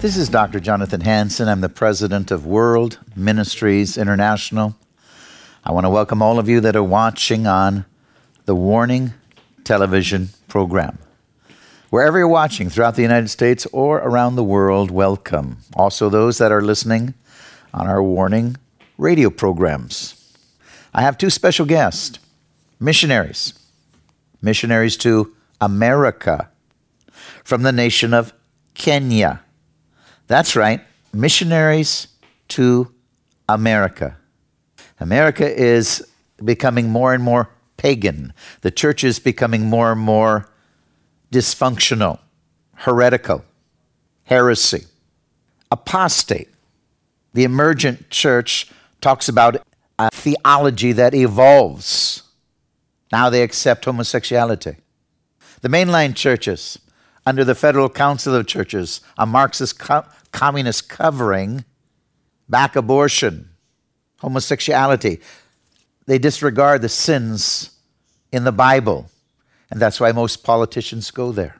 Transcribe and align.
This 0.00 0.16
is 0.16 0.28
Dr. 0.28 0.60
Jonathan 0.60 1.00
Hansen. 1.00 1.48
I'm 1.48 1.60
the 1.60 1.68
president 1.68 2.30
of 2.30 2.46
World 2.46 3.00
Ministries 3.16 3.98
International. 3.98 4.76
I 5.64 5.72
want 5.72 5.86
to 5.86 5.90
welcome 5.90 6.22
all 6.22 6.38
of 6.38 6.48
you 6.48 6.60
that 6.60 6.76
are 6.76 6.84
watching 6.84 7.48
on 7.48 7.84
the 8.44 8.54
Warning 8.54 9.12
television 9.64 10.28
program. 10.46 11.00
Wherever 11.90 12.16
you're 12.16 12.28
watching 12.28 12.70
throughout 12.70 12.94
the 12.94 13.02
United 13.02 13.26
States 13.26 13.66
or 13.72 13.98
around 13.98 14.36
the 14.36 14.44
world, 14.44 14.92
welcome. 14.92 15.58
Also, 15.74 16.08
those 16.08 16.38
that 16.38 16.52
are 16.52 16.62
listening 16.62 17.14
on 17.74 17.88
our 17.88 18.00
warning 18.00 18.56
radio 18.98 19.30
programs. 19.30 20.14
I 20.94 21.02
have 21.02 21.18
two 21.18 21.28
special 21.28 21.66
guests 21.66 22.20
missionaries, 22.78 23.52
missionaries 24.40 24.96
to 24.98 25.34
America 25.60 26.50
from 27.42 27.62
the 27.62 27.72
nation 27.72 28.14
of 28.14 28.32
Kenya. 28.74 29.42
That's 30.28 30.54
right, 30.54 30.82
missionaries 31.12 32.08
to 32.48 32.92
America. 33.48 34.16
America 35.00 35.50
is 35.50 36.06
becoming 36.44 36.90
more 36.90 37.14
and 37.14 37.22
more 37.22 37.48
pagan. 37.78 38.34
The 38.60 38.70
church 38.70 39.02
is 39.04 39.18
becoming 39.18 39.64
more 39.64 39.92
and 39.92 40.00
more 40.00 40.50
dysfunctional, 41.32 42.18
heretical, 42.74 43.42
heresy, 44.24 44.84
apostate. 45.70 46.48
The 47.32 47.44
emergent 47.44 48.10
church 48.10 48.70
talks 49.00 49.30
about 49.30 49.56
a 49.98 50.10
theology 50.12 50.92
that 50.92 51.14
evolves. 51.14 52.22
Now 53.10 53.30
they 53.30 53.42
accept 53.42 53.86
homosexuality. 53.86 54.76
The 55.62 55.68
mainline 55.68 56.14
churches, 56.14 56.78
under 57.24 57.44
the 57.44 57.54
Federal 57.54 57.88
Council 57.88 58.34
of 58.34 58.46
Churches, 58.46 59.00
a 59.16 59.26
Marxist 59.26 59.78
co- 59.78 60.04
communist 60.38 60.88
covering, 60.88 61.64
back 62.48 62.76
abortion, 62.76 63.50
homosexuality. 64.20 65.20
They 66.06 66.18
disregard 66.18 66.82
the 66.82 66.88
sins 66.88 67.70
in 68.32 68.44
the 68.44 68.52
Bible 68.52 69.10
and 69.70 69.80
that's 69.80 70.00
why 70.00 70.12
most 70.12 70.44
politicians 70.44 71.10
go 71.10 71.32
there. 71.32 71.56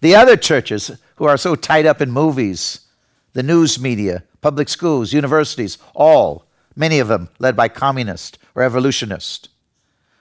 The 0.00 0.14
other 0.14 0.36
churches 0.36 0.90
who 1.16 1.26
are 1.26 1.36
so 1.36 1.54
tied 1.54 1.86
up 1.86 2.00
in 2.00 2.10
movies, 2.10 2.80
the 3.34 3.42
news 3.42 3.80
media, 3.80 4.24
public 4.40 4.68
schools, 4.68 5.12
universities, 5.12 5.78
all, 5.94 6.46
many 6.74 6.98
of 6.98 7.08
them 7.08 7.28
led 7.38 7.56
by 7.56 7.68
communists 7.68 8.38
or 8.54 8.62
evolutionists, 8.62 9.48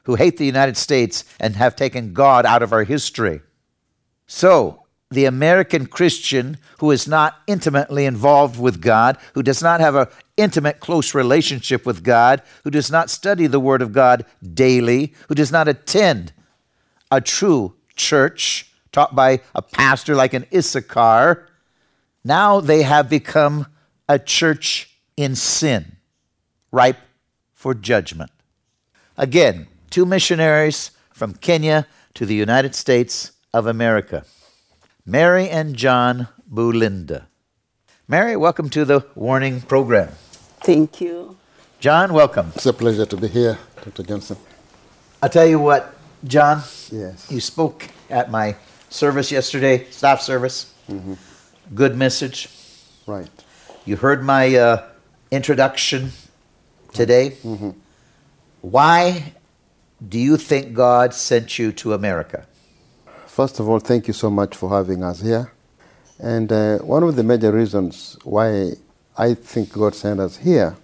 who 0.03 0.15
hate 0.15 0.37
the 0.37 0.45
United 0.45 0.77
States 0.77 1.23
and 1.39 1.55
have 1.55 1.75
taken 1.75 2.13
God 2.13 2.45
out 2.45 2.61
of 2.61 2.73
our 2.73 2.83
history. 2.83 3.41
So, 4.27 4.85
the 5.11 5.25
American 5.25 5.87
Christian 5.87 6.57
who 6.79 6.91
is 6.91 7.07
not 7.07 7.41
intimately 7.47 8.05
involved 8.05 8.59
with 8.59 8.81
God, 8.81 9.17
who 9.33 9.41
does 9.41 9.61
not 9.61 9.79
have 9.79 9.95
an 9.95 10.07
intimate, 10.37 10.79
close 10.79 11.15
relationship 11.15 11.85
with 11.85 12.03
God, 12.03 12.41
who 12.63 12.69
does 12.69 12.91
not 12.91 13.09
study 13.09 13.47
the 13.47 13.59
Word 13.59 13.81
of 13.81 13.91
God 13.91 14.25
daily, 14.53 15.13
who 15.27 15.35
does 15.35 15.51
not 15.51 15.67
attend 15.67 16.31
a 17.11 17.21
true 17.21 17.73
church 17.95 18.71
taught 18.91 19.15
by 19.15 19.41
a 19.55 19.61
pastor 19.61 20.15
like 20.15 20.33
an 20.33 20.45
Issachar, 20.53 21.47
now 22.23 22.59
they 22.59 22.83
have 22.83 23.09
become 23.09 23.67
a 24.07 24.19
church 24.19 24.95
in 25.17 25.35
sin, 25.35 25.97
ripe 26.71 26.99
for 27.53 27.73
judgment. 27.73 28.31
Again, 29.17 29.67
two 29.89 30.05
missionaries 30.05 30.91
from 31.11 31.33
Kenya 31.33 31.87
to 32.13 32.25
the 32.25 32.35
United 32.35 32.75
States 32.75 33.31
of 33.53 33.67
America 33.67 34.25
Mary 35.09 35.49
and 35.49 35.75
John 35.75 36.27
Bulinda. 36.53 37.23
Mary, 38.07 38.35
welcome 38.35 38.69
to 38.69 38.85
the 38.85 39.03
Warning 39.15 39.59
Program. 39.61 40.09
Thank 40.61 41.01
you. 41.01 41.35
John, 41.79 42.13
welcome. 42.13 42.51
It's 42.53 42.67
a 42.67 42.73
pleasure 42.73 43.07
to 43.07 43.17
be 43.17 43.27
here, 43.27 43.57
Dr. 43.83 44.03
Johnson. 44.03 44.37
I'll 45.23 45.29
tell 45.29 45.47
you 45.47 45.57
what, 45.57 45.95
John, 46.23 46.61
Yes. 46.91 47.25
you 47.31 47.39
spoke 47.41 47.87
at 48.11 48.29
my 48.29 48.55
service 48.91 49.31
yesterday, 49.31 49.85
staff 49.89 50.21
service. 50.21 50.71
Mm-hmm. 50.87 51.15
Good 51.73 51.95
message. 51.97 52.47
Right. 53.07 53.31
You 53.85 53.95
heard 53.95 54.23
my 54.23 54.55
uh, 54.55 54.83
introduction 55.31 56.11
today. 56.93 57.31
Mm-hmm. 57.43 57.71
Why 58.61 59.33
do 60.07 60.19
you 60.19 60.37
think 60.37 60.75
God 60.75 61.15
sent 61.15 61.57
you 61.57 61.71
to 61.81 61.93
America? 61.95 62.45
First 63.39 63.61
of 63.61 63.69
all, 63.69 63.79
thank 63.79 64.05
you 64.09 64.13
so 64.13 64.29
much 64.29 64.53
for 64.57 64.69
having 64.69 65.01
us 65.01 65.21
here. 65.21 65.49
And 66.19 66.51
uh, 66.51 66.79
one 66.79 67.03
of 67.03 67.15
the 67.15 67.23
major 67.23 67.53
reasons 67.53 68.17
why 68.25 68.71
I 69.17 69.33
think 69.33 69.71
God 69.71 69.95
sent 69.95 70.19
us 70.19 70.35
here 70.35 70.75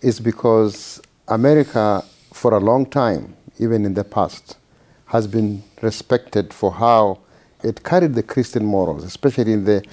is 0.00 0.18
because 0.18 1.02
America, 1.28 2.02
for 2.32 2.54
a 2.54 2.60
long 2.60 2.86
time, 2.86 3.36
even 3.58 3.84
in 3.84 3.92
the 3.92 4.04
past, 4.04 4.56
has 5.04 5.26
been 5.26 5.62
respected 5.82 6.54
for 6.54 6.72
how 6.72 7.18
it 7.62 7.84
carried 7.84 8.14
the 8.14 8.22
Christian 8.22 8.64
morals, 8.64 9.04
especially 9.04 9.52
in 9.52 9.64
the 9.66 9.84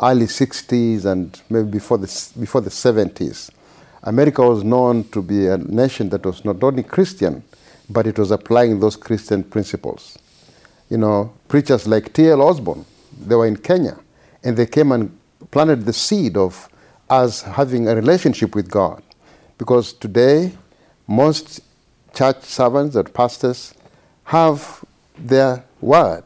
early 0.00 0.28
60s 0.28 1.04
and 1.04 1.38
maybe 1.50 1.68
before 1.68 1.98
the, 1.98 2.30
before 2.40 2.62
the 2.62 2.70
70s. 2.70 3.50
America 4.04 4.40
was 4.40 4.64
known 4.64 5.04
to 5.10 5.20
be 5.20 5.48
a 5.48 5.58
nation 5.58 6.08
that 6.08 6.24
was 6.24 6.46
not 6.46 6.64
only 6.64 6.82
Christian, 6.82 7.44
but 7.90 8.06
it 8.06 8.18
was 8.18 8.30
applying 8.30 8.80
those 8.80 8.96
Christian 8.96 9.44
principles. 9.44 10.16
You 10.92 10.98
know, 10.98 11.32
preachers 11.48 11.86
like 11.86 12.12
T.L. 12.12 12.42
Osborn, 12.42 12.84
they 13.18 13.34
were 13.34 13.46
in 13.46 13.56
Kenya, 13.56 13.96
and 14.44 14.58
they 14.58 14.66
came 14.66 14.92
and 14.92 15.18
planted 15.50 15.86
the 15.86 15.92
seed 15.94 16.36
of 16.36 16.68
us 17.08 17.40
having 17.40 17.88
a 17.88 17.94
relationship 17.94 18.54
with 18.54 18.70
God. 18.70 19.02
Because 19.56 19.94
today, 19.94 20.52
most 21.06 21.62
church 22.12 22.42
servants 22.42 22.94
or 22.94 23.04
pastors 23.04 23.72
have 24.24 24.84
their 25.16 25.64
word, 25.80 26.24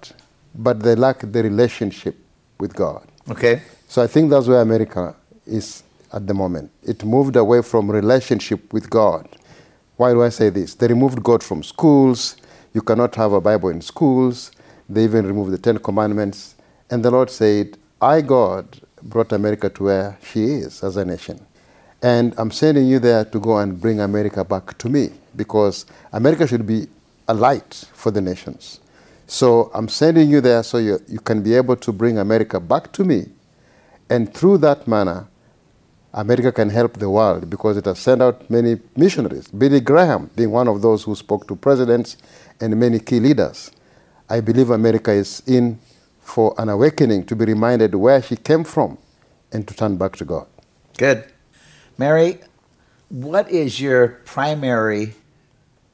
but 0.52 0.80
they 0.80 0.96
lack 0.96 1.20
the 1.20 1.44
relationship 1.44 2.16
with 2.58 2.74
God. 2.74 3.06
Okay. 3.30 3.62
So 3.86 4.02
I 4.02 4.08
think 4.08 4.30
that's 4.30 4.48
where 4.48 4.62
America 4.62 5.14
is 5.46 5.84
at 6.12 6.26
the 6.26 6.34
moment. 6.34 6.72
It 6.82 7.04
moved 7.04 7.36
away 7.36 7.62
from 7.62 7.88
relationship 7.88 8.72
with 8.72 8.90
God. 8.90 9.28
Why 9.96 10.10
do 10.10 10.24
I 10.24 10.30
say 10.30 10.50
this? 10.50 10.74
They 10.74 10.88
removed 10.88 11.22
God 11.22 11.44
from 11.44 11.62
schools. 11.62 12.36
You 12.74 12.82
cannot 12.82 13.14
have 13.14 13.32
a 13.32 13.40
Bible 13.40 13.68
in 13.68 13.80
schools. 13.80 14.50
They 14.88 15.04
even 15.04 15.26
removed 15.26 15.52
the 15.52 15.58
Ten 15.58 15.78
Commandments. 15.78 16.54
And 16.90 17.04
the 17.04 17.10
Lord 17.10 17.30
said, 17.30 17.76
I, 18.00 18.20
God, 18.20 18.80
brought 19.02 19.32
America 19.32 19.68
to 19.70 19.84
where 19.84 20.18
she 20.22 20.44
is 20.44 20.82
as 20.82 20.96
a 20.96 21.04
nation. 21.04 21.44
And 22.02 22.34
I'm 22.38 22.50
sending 22.50 22.86
you 22.86 22.98
there 22.98 23.24
to 23.24 23.40
go 23.40 23.58
and 23.58 23.80
bring 23.80 24.00
America 24.00 24.44
back 24.44 24.76
to 24.78 24.88
me 24.88 25.10
because 25.34 25.86
America 26.12 26.46
should 26.46 26.66
be 26.66 26.88
a 27.28 27.34
light 27.34 27.84
for 27.94 28.10
the 28.10 28.20
nations. 28.20 28.80
So 29.26 29.70
I'm 29.74 29.88
sending 29.88 30.30
you 30.30 30.40
there 30.40 30.62
so 30.62 30.78
you, 30.78 31.00
you 31.08 31.18
can 31.18 31.42
be 31.42 31.54
able 31.54 31.76
to 31.76 31.92
bring 31.92 32.18
America 32.18 32.60
back 32.60 32.92
to 32.92 33.04
me. 33.04 33.26
And 34.08 34.32
through 34.32 34.58
that 34.58 34.86
manner, 34.86 35.26
America 36.14 36.52
can 36.52 36.70
help 36.70 36.94
the 36.94 37.10
world 37.10 37.50
because 37.50 37.76
it 37.76 37.84
has 37.86 37.98
sent 37.98 38.22
out 38.22 38.48
many 38.48 38.78
missionaries. 38.96 39.48
Billy 39.48 39.80
Graham 39.80 40.30
being 40.36 40.50
one 40.50 40.68
of 40.68 40.80
those 40.80 41.02
who 41.02 41.14
spoke 41.14 41.46
to 41.48 41.56
presidents 41.56 42.16
and 42.60 42.78
many 42.78 43.00
key 43.00 43.20
leaders. 43.20 43.70
I 44.28 44.40
believe 44.40 44.70
America 44.70 45.12
is 45.12 45.42
in 45.46 45.78
for 46.20 46.54
an 46.58 46.68
awakening 46.68 47.24
to 47.26 47.36
be 47.36 47.44
reminded 47.44 47.94
where 47.94 48.20
she 48.20 48.36
came 48.36 48.64
from 48.64 48.98
and 49.52 49.66
to 49.68 49.74
turn 49.74 49.96
back 49.96 50.16
to 50.16 50.24
God. 50.24 50.46
Good. 50.98 51.24
Mary, 51.96 52.40
what 53.08 53.48
is 53.50 53.80
your 53.80 54.08
primary 54.24 55.14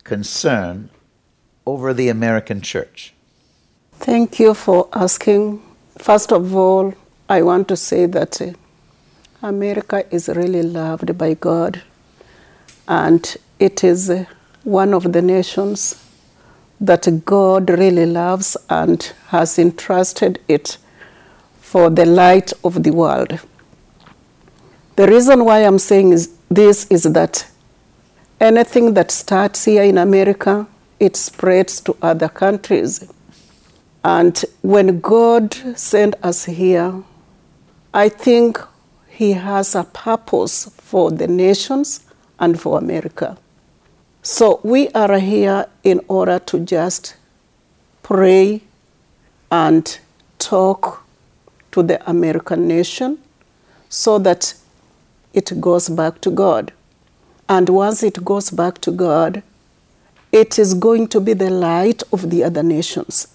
concern 0.05 0.89
over 1.67 1.93
the 1.93 2.09
American 2.09 2.63
church? 2.63 3.13
Thank 3.93 4.41
you 4.41 4.55
for 4.55 4.89
asking. 4.95 5.63
First 5.99 6.33
of 6.33 6.57
all, 6.57 6.95
I 7.29 7.43
want 7.43 7.69
to 7.69 7.77
say 7.77 8.07
that 8.07 8.41
uh, 8.41 8.53
America 9.43 10.05
is 10.11 10.29
really 10.29 10.63
loved 10.63 11.17
by 11.19 11.35
God, 11.35 11.83
and 12.89 13.37
it 13.59 13.85
is 13.85 14.09
uh, 14.09 14.25
one 14.65 14.95
of 14.95 15.13
the 15.13 15.23
nations 15.23 16.03
that 16.83 17.25
God 17.25 17.71
really 17.71 18.07
loves 18.07 18.57
and 18.69 19.01
has 19.29 19.57
entrusted 19.59 20.41
it 20.49 20.79
for 21.61 21.89
the 21.89 22.05
light 22.05 22.53
of 22.65 22.83
the 22.83 22.91
world. 22.91 23.39
The 24.97 25.07
reason 25.07 25.45
why 25.45 25.61
I'm 25.61 25.79
saying 25.79 26.13
is 26.13 26.35
this 26.51 26.87
is 26.91 27.05
that 27.05 27.47
anything 28.41 28.95
that 28.95 29.13
starts 29.13 29.65
here 29.65 29.85
in 29.85 29.97
America, 29.97 30.67
it 30.99 31.17
spreads 31.17 31.81
to 31.83 31.97
other 32.03 32.29
countries. 32.29 33.09
And 34.05 34.45
when 34.63 35.01
God 35.01 35.55
sent 35.79 36.17
us 36.23 36.45
here, 36.47 37.05
I 37.95 38.09
think 38.09 38.61
He 39.09 39.35
has 39.35 39.77
a 39.77 39.85
purpose 39.85 40.69
for 40.79 41.13
the 41.13 41.29
nations 41.29 42.01
and 42.41 42.61
for 42.61 42.77
America. 42.77 43.39
So 44.25 44.61
we 44.63 44.89
are 44.91 45.19
here 45.19 45.67
in 45.83 46.01
order 46.07 46.39
to 46.39 46.61
just 46.61 47.17
pray 48.05 48.61
and 49.51 49.99
talk 50.39 51.03
to 51.73 51.83
the 51.83 52.09
American 52.09 52.69
nation 52.69 53.19
so 53.89 54.21
that 54.21 54.55
it 55.35 55.61
goes 55.61 55.89
back 55.89 56.21
to 56.21 56.31
God. 56.31 56.73
And 57.49 57.69
once 57.69 58.05
it 58.05 58.25
goes 58.25 58.51
back 58.51 58.79
to 58.83 58.93
God, 58.93 59.43
it 60.31 60.57
is 60.57 60.75
going 60.75 61.09
to 61.09 61.21
be 61.21 61.33
the 61.33 61.51
light 61.51 62.05
of 62.13 62.31
the 62.31 62.45
other 62.45 62.63
nations. 62.63 63.27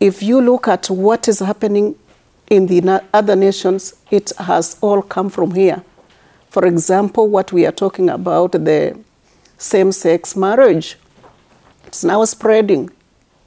If 0.00 0.22
you 0.22 0.38
look 0.38 0.68
at 0.68 0.90
what 0.90 1.28
is 1.28 1.38
happening 1.38 1.96
in 2.50 2.66
the 2.66 3.02
other 3.14 3.36
nations, 3.36 3.94
it 4.10 4.32
has 4.36 4.76
all 4.82 5.00
come 5.00 5.30
from 5.30 5.54
here. 5.54 5.82
For 6.50 6.66
example, 6.66 7.26
what 7.26 7.52
we 7.52 7.64
are 7.64 7.72
talking 7.72 8.10
about, 8.10 8.52
the 8.52 8.98
same 9.64 9.92
sex 9.92 10.36
marriage, 10.36 10.98
it's 11.86 12.04
now 12.04 12.22
spreading. 12.26 12.90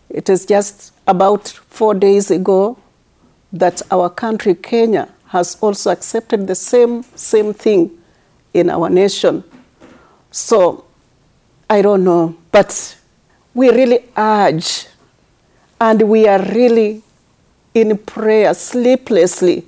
It 0.10 0.30
is 0.30 0.48
just 0.48 0.92
about 1.06 1.48
four 1.48 1.94
days 1.94 2.31
ago 2.31 2.78
that 3.54 3.84
our 3.92 4.10
country, 4.10 4.56
Kenya, 4.56 5.10
has 5.28 5.58
also 5.62 5.92
accepted 5.92 6.48
the 6.48 6.56
same, 6.56 7.04
same 7.16 7.54
thing 7.54 7.92
in 8.52 8.72
our 8.72 8.90
nation. 8.90 9.44
So 10.31 10.86
I 11.69 11.84
don't 11.84 12.04
know, 12.04 12.36
but 12.52 12.98
we 13.54 13.69
really 13.69 14.00
urge 14.18 14.88
and 15.80 16.02
we 16.02 16.28
are 16.28 16.42
really 16.42 17.04
in 17.75 17.96
prayer 17.96 18.56
sleeplessly 18.56 19.66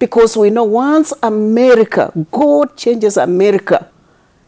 because 0.00 0.36
we 0.36 0.50
know 0.50 0.64
once 0.64 1.12
America, 1.22 2.12
God 2.32 2.76
changes 2.76 3.16
America, 3.16 3.88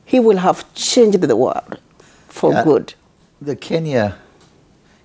He 0.06 0.20
will 0.20 0.38
have 0.38 0.72
changed 0.74 1.20
the 1.20 1.36
world 1.36 1.78
for 2.28 2.52
Yeah. 2.52 2.64
good. 2.64 2.94
The 3.42 3.56
Kenya, 3.56 4.14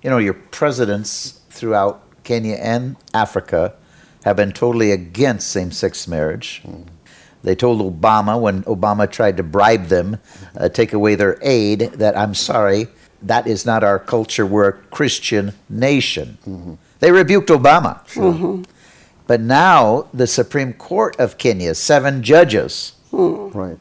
you 0.02 0.08
know, 0.08 0.18
your 0.18 0.34
presidents 0.34 1.40
throughout 1.50 2.00
Kenya 2.22 2.54
and 2.54 2.96
Africa 3.12 3.74
have 4.24 4.36
been 4.36 4.52
totally 4.52 4.92
against 4.92 5.48
same 5.48 5.72
sex 5.72 6.06
marriage. 6.06 6.62
Mm. 6.64 6.84
They 7.42 7.56
told 7.56 7.80
Obama 7.80 8.40
when 8.40 8.62
Obama 8.62 9.10
tried 9.10 9.36
to 9.38 9.42
bribe 9.42 9.88
them, 9.88 10.18
uh, 10.56 10.68
take 10.68 10.92
away 10.92 11.16
their 11.16 11.36
aid, 11.42 11.80
that 11.94 12.16
I'm 12.16 12.34
sorry, 12.34 12.86
that 13.20 13.48
is 13.48 13.66
not 13.66 13.82
our 13.82 13.98
culture. 13.98 14.46
We're 14.46 14.68
a 14.68 14.72
Christian 14.72 15.52
nation. 15.68 16.38
Mm-hmm. 16.48 16.74
They 17.00 17.10
rebuked 17.10 17.48
Obama. 17.50 18.06
Mm-hmm. 18.14 18.62
But 19.26 19.40
now 19.40 20.06
the 20.14 20.28
Supreme 20.28 20.72
Court 20.74 21.16
of 21.18 21.38
Kenya, 21.38 21.74
seven 21.74 22.22
judges, 22.22 22.92
mm. 23.12 23.52
Right. 23.52 23.78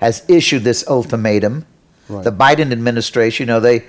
Has 0.00 0.24
issued 0.28 0.64
this 0.64 0.86
ultimatum. 0.88 1.66
Right. 2.08 2.24
The 2.24 2.32
Biden 2.32 2.72
administration, 2.72 3.44
you 3.44 3.54
know, 3.54 3.60
they 3.60 3.84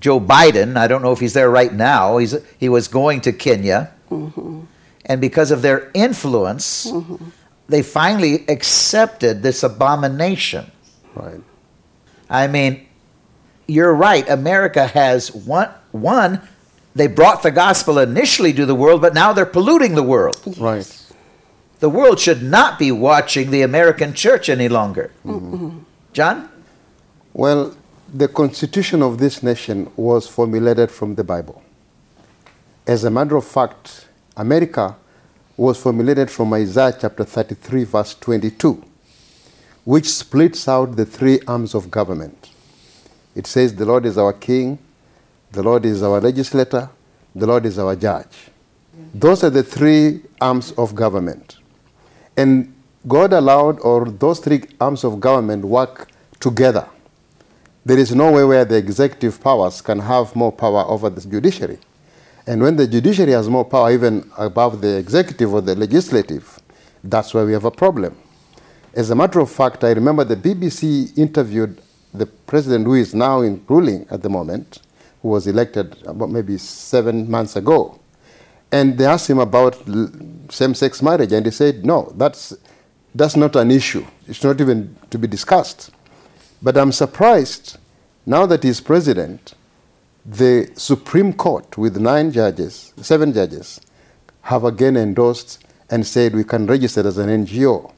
Joe 0.00 0.20
Biden, 0.20 0.76
I 0.76 0.86
don't 0.86 1.02
know 1.02 1.12
if 1.12 1.18
he's 1.18 1.34
there 1.34 1.50
right 1.50 1.72
now. 1.72 2.18
He's 2.18 2.36
he 2.58 2.68
was 2.68 2.88
going 2.88 3.20
to 3.22 3.32
Kenya. 3.32 3.92
Mm-hmm. 4.10 4.60
And 5.06 5.20
because 5.20 5.50
of 5.50 5.62
their 5.62 5.90
influence, 5.94 6.86
mm-hmm. 6.86 7.30
they 7.68 7.82
finally 7.82 8.46
accepted 8.48 9.42
this 9.42 9.62
abomination. 9.62 10.70
Right. 11.14 11.40
I 12.30 12.46
mean, 12.46 12.86
you're 13.66 13.94
right. 13.94 14.28
America 14.28 14.86
has 14.86 15.34
one 15.34 15.70
one 15.92 16.40
they 16.94 17.06
brought 17.06 17.42
the 17.42 17.50
gospel 17.50 17.98
initially 17.98 18.52
to 18.54 18.66
the 18.66 18.74
world, 18.74 19.00
but 19.00 19.14
now 19.14 19.32
they're 19.32 19.46
polluting 19.46 19.94
the 19.94 20.02
world. 20.02 20.36
Right. 20.58 20.97
The 21.80 21.88
world 21.88 22.18
should 22.18 22.42
not 22.42 22.78
be 22.78 22.90
watching 22.90 23.50
the 23.50 23.62
American 23.62 24.12
church 24.12 24.48
any 24.48 24.68
longer. 24.68 25.12
Mm-hmm. 25.24 25.78
John? 26.12 26.48
Well, 27.32 27.76
the 28.12 28.26
constitution 28.26 29.02
of 29.02 29.18
this 29.18 29.42
nation 29.42 29.90
was 29.96 30.26
formulated 30.26 30.90
from 30.90 31.14
the 31.14 31.22
Bible. 31.22 31.62
As 32.86 33.04
a 33.04 33.10
matter 33.10 33.36
of 33.36 33.44
fact, 33.44 34.06
America 34.36 34.96
was 35.56 35.78
formulated 35.80 36.30
from 36.30 36.52
Isaiah 36.54 36.96
chapter 36.98 37.24
33, 37.24 37.84
verse 37.84 38.14
22, 38.14 38.82
which 39.84 40.08
splits 40.08 40.66
out 40.68 40.96
the 40.96 41.04
three 41.04 41.40
arms 41.46 41.74
of 41.74 41.90
government. 41.90 42.50
It 43.36 43.46
says, 43.46 43.74
The 43.74 43.84
Lord 43.84 44.06
is 44.06 44.16
our 44.16 44.32
king, 44.32 44.78
the 45.52 45.62
Lord 45.62 45.84
is 45.84 46.02
our 46.02 46.20
legislator, 46.20 46.88
the 47.34 47.46
Lord 47.46 47.66
is 47.66 47.78
our 47.78 47.94
judge. 47.94 48.48
Those 49.14 49.44
are 49.44 49.50
the 49.50 49.62
three 49.62 50.22
arms 50.40 50.72
of 50.72 50.94
government. 50.94 51.57
And 52.38 52.72
God 53.08 53.32
allowed, 53.32 53.80
or 53.80 54.04
those 54.04 54.38
three 54.38 54.62
arms 54.80 55.02
of 55.02 55.18
government 55.18 55.64
work 55.64 56.08
together. 56.38 56.86
There 57.84 57.98
is 57.98 58.14
no 58.14 58.30
way 58.30 58.44
where 58.44 58.64
the 58.64 58.76
executive 58.76 59.42
powers 59.42 59.80
can 59.80 59.98
have 59.98 60.36
more 60.36 60.52
power 60.52 60.84
over 60.86 61.10
the 61.10 61.20
judiciary. 61.20 61.78
And 62.46 62.62
when 62.62 62.76
the 62.76 62.86
judiciary 62.86 63.32
has 63.32 63.48
more 63.48 63.64
power, 63.64 63.90
even 63.90 64.30
above 64.38 64.80
the 64.80 64.96
executive 64.98 65.52
or 65.52 65.60
the 65.60 65.74
legislative, 65.74 66.60
that's 67.02 67.34
where 67.34 67.44
we 67.44 67.52
have 67.54 67.64
a 67.64 67.72
problem. 67.72 68.16
As 68.94 69.10
a 69.10 69.16
matter 69.16 69.40
of 69.40 69.50
fact, 69.50 69.82
I 69.82 69.90
remember 69.90 70.22
the 70.22 70.36
BBC 70.36 71.18
interviewed 71.18 71.82
the 72.14 72.26
president 72.26 72.84
who 72.86 72.94
is 72.94 73.16
now 73.16 73.40
in 73.40 73.64
ruling 73.68 74.06
at 74.10 74.22
the 74.22 74.28
moment, 74.28 74.78
who 75.22 75.28
was 75.30 75.48
elected 75.48 75.96
about 76.06 76.30
maybe 76.30 76.56
seven 76.56 77.28
months 77.28 77.56
ago. 77.56 77.98
And 78.70 78.98
they 78.98 79.06
asked 79.06 79.30
him 79.30 79.38
about 79.38 79.76
same 80.50 80.74
sex 80.74 81.02
marriage, 81.02 81.32
and 81.32 81.44
he 81.46 81.52
said, 81.52 81.84
No, 81.84 82.12
that's, 82.16 82.54
that's 83.14 83.36
not 83.36 83.56
an 83.56 83.70
issue. 83.70 84.04
It's 84.26 84.44
not 84.44 84.60
even 84.60 84.96
to 85.10 85.18
be 85.18 85.26
discussed. 85.26 85.90
But 86.60 86.76
I'm 86.76 86.92
surprised 86.92 87.78
now 88.26 88.44
that 88.46 88.62
he's 88.62 88.80
president, 88.80 89.54
the 90.26 90.70
Supreme 90.74 91.32
Court, 91.32 91.78
with 91.78 91.96
nine 91.96 92.30
judges, 92.30 92.92
seven 92.98 93.32
judges, 93.32 93.80
have 94.42 94.64
again 94.64 94.96
endorsed 94.96 95.64
and 95.90 96.06
said 96.06 96.34
we 96.34 96.44
can 96.44 96.66
register 96.66 97.06
as 97.06 97.16
an 97.18 97.28
NGO. 97.44 97.92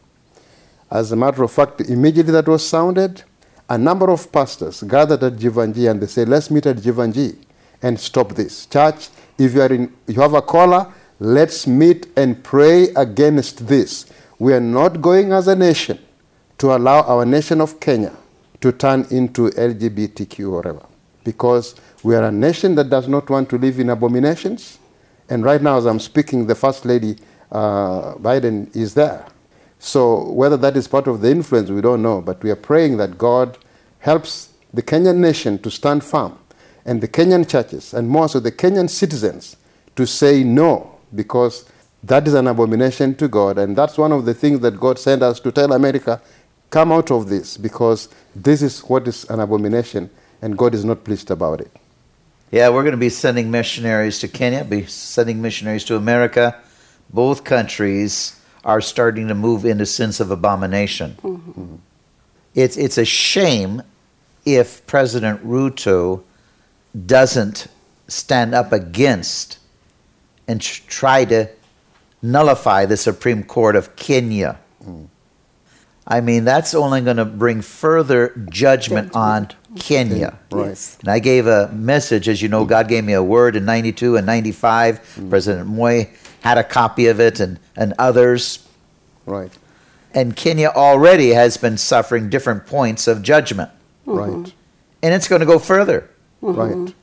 As 0.91 1.11
a 1.13 1.17
matter 1.17 1.43
of 1.43 1.51
fact, 1.53 1.81
immediately 1.81 2.33
that 2.33 2.47
was 2.47 2.67
sounded, 2.67 3.23
a 3.69 3.79
number 3.79 4.11
of 4.11 4.31
pastors 4.33 4.83
gathered 4.83 5.23
at 5.23 5.35
Jeevanjee 5.35 5.91
and 5.91 6.01
they 6.01 6.07
said, 6.07 6.29
let's 6.29 6.51
meet 6.51 6.67
at 6.67 6.77
Jeevanjee 6.77 7.37
and 7.83 7.99
stop 7.99 8.35
this. 8.35 8.67
Church, 8.67 9.09
if 9.41 9.55
you, 9.55 9.63
are 9.63 9.73
in, 9.73 9.93
you 10.07 10.21
have 10.21 10.35
a 10.35 10.43
caller, 10.43 10.93
let's 11.19 11.67
meet 11.67 12.09
and 12.17 12.45
pray 12.45 12.91
against 12.91 13.67
this. 13.67 14.05
We 14.39 14.53
are 14.53 14.61
not 14.61 15.01
going 15.01 15.33
as 15.33 15.49
a 15.49 15.57
nation 15.57 15.99
to 16.59 16.77
allow 16.77 17.01
our 17.03 17.25
nation 17.25 17.61
of 17.63 17.81
Kenya 17.81 18.15
to 18.61 18.71
turn 18.71 19.07
into 19.11 19.49
LGBTQ 19.51 20.45
or 20.45 20.51
whatever. 20.51 20.87
Because 21.25 21.75
we 22.03 22.15
are 22.15 22.25
a 22.25 22.33
nation 22.33 22.75
that 22.75 22.91
does 22.91 23.09
not 23.09 23.31
want 23.31 23.49
to 23.51 23.57
live 23.57 23.81
in 23.81 23.89
abominations. 23.89 24.79
And 25.31 25.43
right 25.43 25.63
now, 25.63 25.79
as 25.79 25.87
I'm 25.87 26.01
speaking, 26.01 26.47
the 26.47 26.55
First 26.55 26.85
Lady 26.85 27.17
uh, 27.51 28.15
Biden 28.17 28.75
is 28.77 28.93
there. 28.93 29.27
So 29.79 30.31
whether 30.31 30.59
that 30.59 30.77
is 30.77 30.87
part 30.87 31.07
of 31.07 31.23
the 31.23 31.31
influence, 31.31 31.71
we 31.71 31.81
don't 31.81 32.03
know. 32.03 32.21
But 32.21 32.43
we 32.43 32.51
are 32.51 32.57
praying 32.57 32.99
that 32.99 33.17
God 33.17 33.57
helps 34.01 34.51
the 34.75 34.83
Kenyan 34.83 35.17
nation 35.17 35.59
to 35.61 35.71
stand 35.71 36.05
firm 36.05 36.39
and 36.91 37.01
the 37.01 37.09
Kenyan 37.09 37.49
churches 37.49 37.95
and 37.95 38.09
more 38.09 38.29
so 38.29 38.41
the 38.41 38.53
Kenyan 38.53 38.91
citizens 38.91 39.57
to 39.95 40.07
say 40.07 40.43
no 40.43 40.99
because 41.15 41.65
That 42.03 42.27
is 42.27 42.35
an 42.35 42.47
abomination 42.47 43.15
to 43.17 43.29
God. 43.29 43.59
And 43.59 43.77
that's 43.77 43.99
one 43.99 44.13
of 44.13 44.25
the 44.25 44.35
things 44.35 44.61
that 44.61 44.81
God 44.81 44.99
sent 44.99 45.23
us 45.23 45.39
to 45.41 45.53
tell 45.53 45.73
America 45.73 46.21
come 46.71 46.93
out 46.93 47.11
of 47.11 47.29
this 47.29 47.57
because 47.57 48.09
this 48.35 48.63
is 48.63 48.81
what 48.81 49.07
is 49.07 49.29
an 49.29 49.41
abomination 49.41 50.09
and 50.41 50.57
God 50.57 50.75
is 50.75 50.85
not 50.85 51.05
pleased 51.05 51.31
about 51.31 51.61
it. 51.61 51.71
Yeah, 52.51 52.69
we're 52.71 52.83
going 52.83 52.93
to 52.93 52.99
be 52.99 53.11
sending 53.11 53.51
missionaries 53.51 54.19
to 54.21 54.29
Kenya, 54.29 54.65
be 54.65 54.87
sending 54.87 55.41
missionaries 55.43 55.85
to 55.85 55.97
America. 55.97 56.57
Both 57.13 57.45
countries 57.45 58.41
are 58.65 58.81
starting 58.81 59.29
to 59.29 59.35
move 59.35 59.65
into 59.65 59.87
sins 59.87 60.21
of 60.21 60.31
abomination. 60.31 61.17
Mm-hmm. 61.23 61.77
It's, 62.55 62.77
it's 62.77 62.99
a 62.99 63.05
shame 63.05 63.83
if 64.45 64.85
President 64.87 65.47
Ruto 65.47 66.23
doesn't 67.07 67.67
stand 68.09 68.55
up 68.55 68.73
against 68.73 69.59
and 70.49 70.61
try 70.61 71.25
to 71.25 71.49
nullify 72.23 72.87
the 72.87 72.97
Supreme 72.97 73.43
Court 73.43 73.77
of 73.77 73.97
Kenya. 73.97 74.59
Mm. 74.85 75.09
I 76.07 76.21
mean, 76.21 76.45
that's 76.45 76.75
only 76.75 77.03
going 77.03 77.19
to 77.19 77.25
bring 77.25 77.63
further 77.63 78.31
judgment, 78.51 79.13
judgment. 79.13 79.15
on 79.15 79.49
Kenya. 79.79 80.39
Right. 80.51 80.69
Yes. 80.69 80.99
And 81.01 81.09
I 81.09 81.21
gave 81.21 81.47
a 81.47 81.69
message, 81.69 82.29
as 82.29 82.43
you 82.43 82.49
know, 82.49 82.65
God 82.65 82.89
gave 82.89 83.05
me 83.05 83.13
a 83.13 83.23
word 83.23 83.55
in 83.55 83.65
92 83.65 84.17
and 84.17 84.27
95. 84.27 85.01
Mm. 85.01 85.31
President 85.31 85.69
Moi 85.69 86.07
had 86.41 86.59
a 86.59 86.65
copy 86.65 87.07
of 87.07 87.21
it 87.21 87.39
and, 87.39 87.61
and 87.77 87.95
others. 87.99 88.67
Right. 89.25 89.57
And 90.13 90.35
Kenya 90.35 90.69
already 90.75 91.31
has 91.31 91.57
been 91.57 91.79
suffering 91.79 92.29
different 92.29 92.67
points 92.67 93.07
of 93.07 93.23
judgment. 93.23 93.71
Mm-hmm. 94.07 94.19
Right. 94.19 94.53
And 95.03 95.15
it's 95.15 95.29
going 95.29 95.41
to 95.41 95.47
go 95.47 95.61
further. 95.61 96.11
Mm-hmm. 96.43 96.61
Right. 96.61 96.95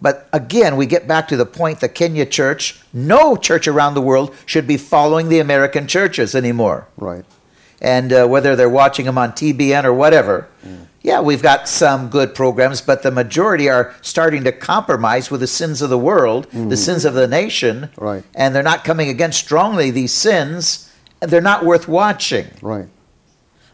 But 0.00 0.28
again, 0.32 0.76
we 0.76 0.86
get 0.86 1.08
back 1.08 1.28
to 1.28 1.36
the 1.36 1.46
point 1.46 1.80
the 1.80 1.88
Kenya 1.88 2.24
church, 2.24 2.80
no 2.92 3.36
church 3.36 3.66
around 3.66 3.94
the 3.94 4.00
world 4.00 4.34
should 4.46 4.66
be 4.66 4.76
following 4.76 5.28
the 5.28 5.40
American 5.40 5.86
churches 5.86 6.34
anymore. 6.34 6.88
Right. 6.96 7.24
And 7.80 8.12
uh, 8.12 8.26
whether 8.26 8.56
they're 8.56 8.68
watching 8.68 9.06
them 9.06 9.18
on 9.18 9.32
TBN 9.32 9.84
or 9.84 9.92
whatever, 9.92 10.48
mm. 10.64 10.86
yeah, 11.02 11.20
we've 11.20 11.42
got 11.42 11.68
some 11.68 12.10
good 12.10 12.34
programs, 12.34 12.80
but 12.80 13.02
the 13.02 13.10
majority 13.10 13.68
are 13.68 13.94
starting 14.02 14.44
to 14.44 14.52
compromise 14.52 15.30
with 15.30 15.40
the 15.40 15.46
sins 15.46 15.82
of 15.82 15.90
the 15.90 15.98
world, 15.98 16.48
mm. 16.50 16.68
the 16.68 16.76
sins 16.76 17.04
of 17.04 17.14
the 17.14 17.28
nation. 17.28 17.90
Right. 17.96 18.24
And 18.34 18.54
they're 18.54 18.62
not 18.62 18.84
coming 18.84 19.08
against 19.08 19.38
strongly 19.38 19.90
these 19.90 20.12
sins, 20.12 20.92
and 21.20 21.30
they're 21.30 21.40
not 21.40 21.64
worth 21.64 21.88
watching. 21.88 22.48
Right. 22.62 22.88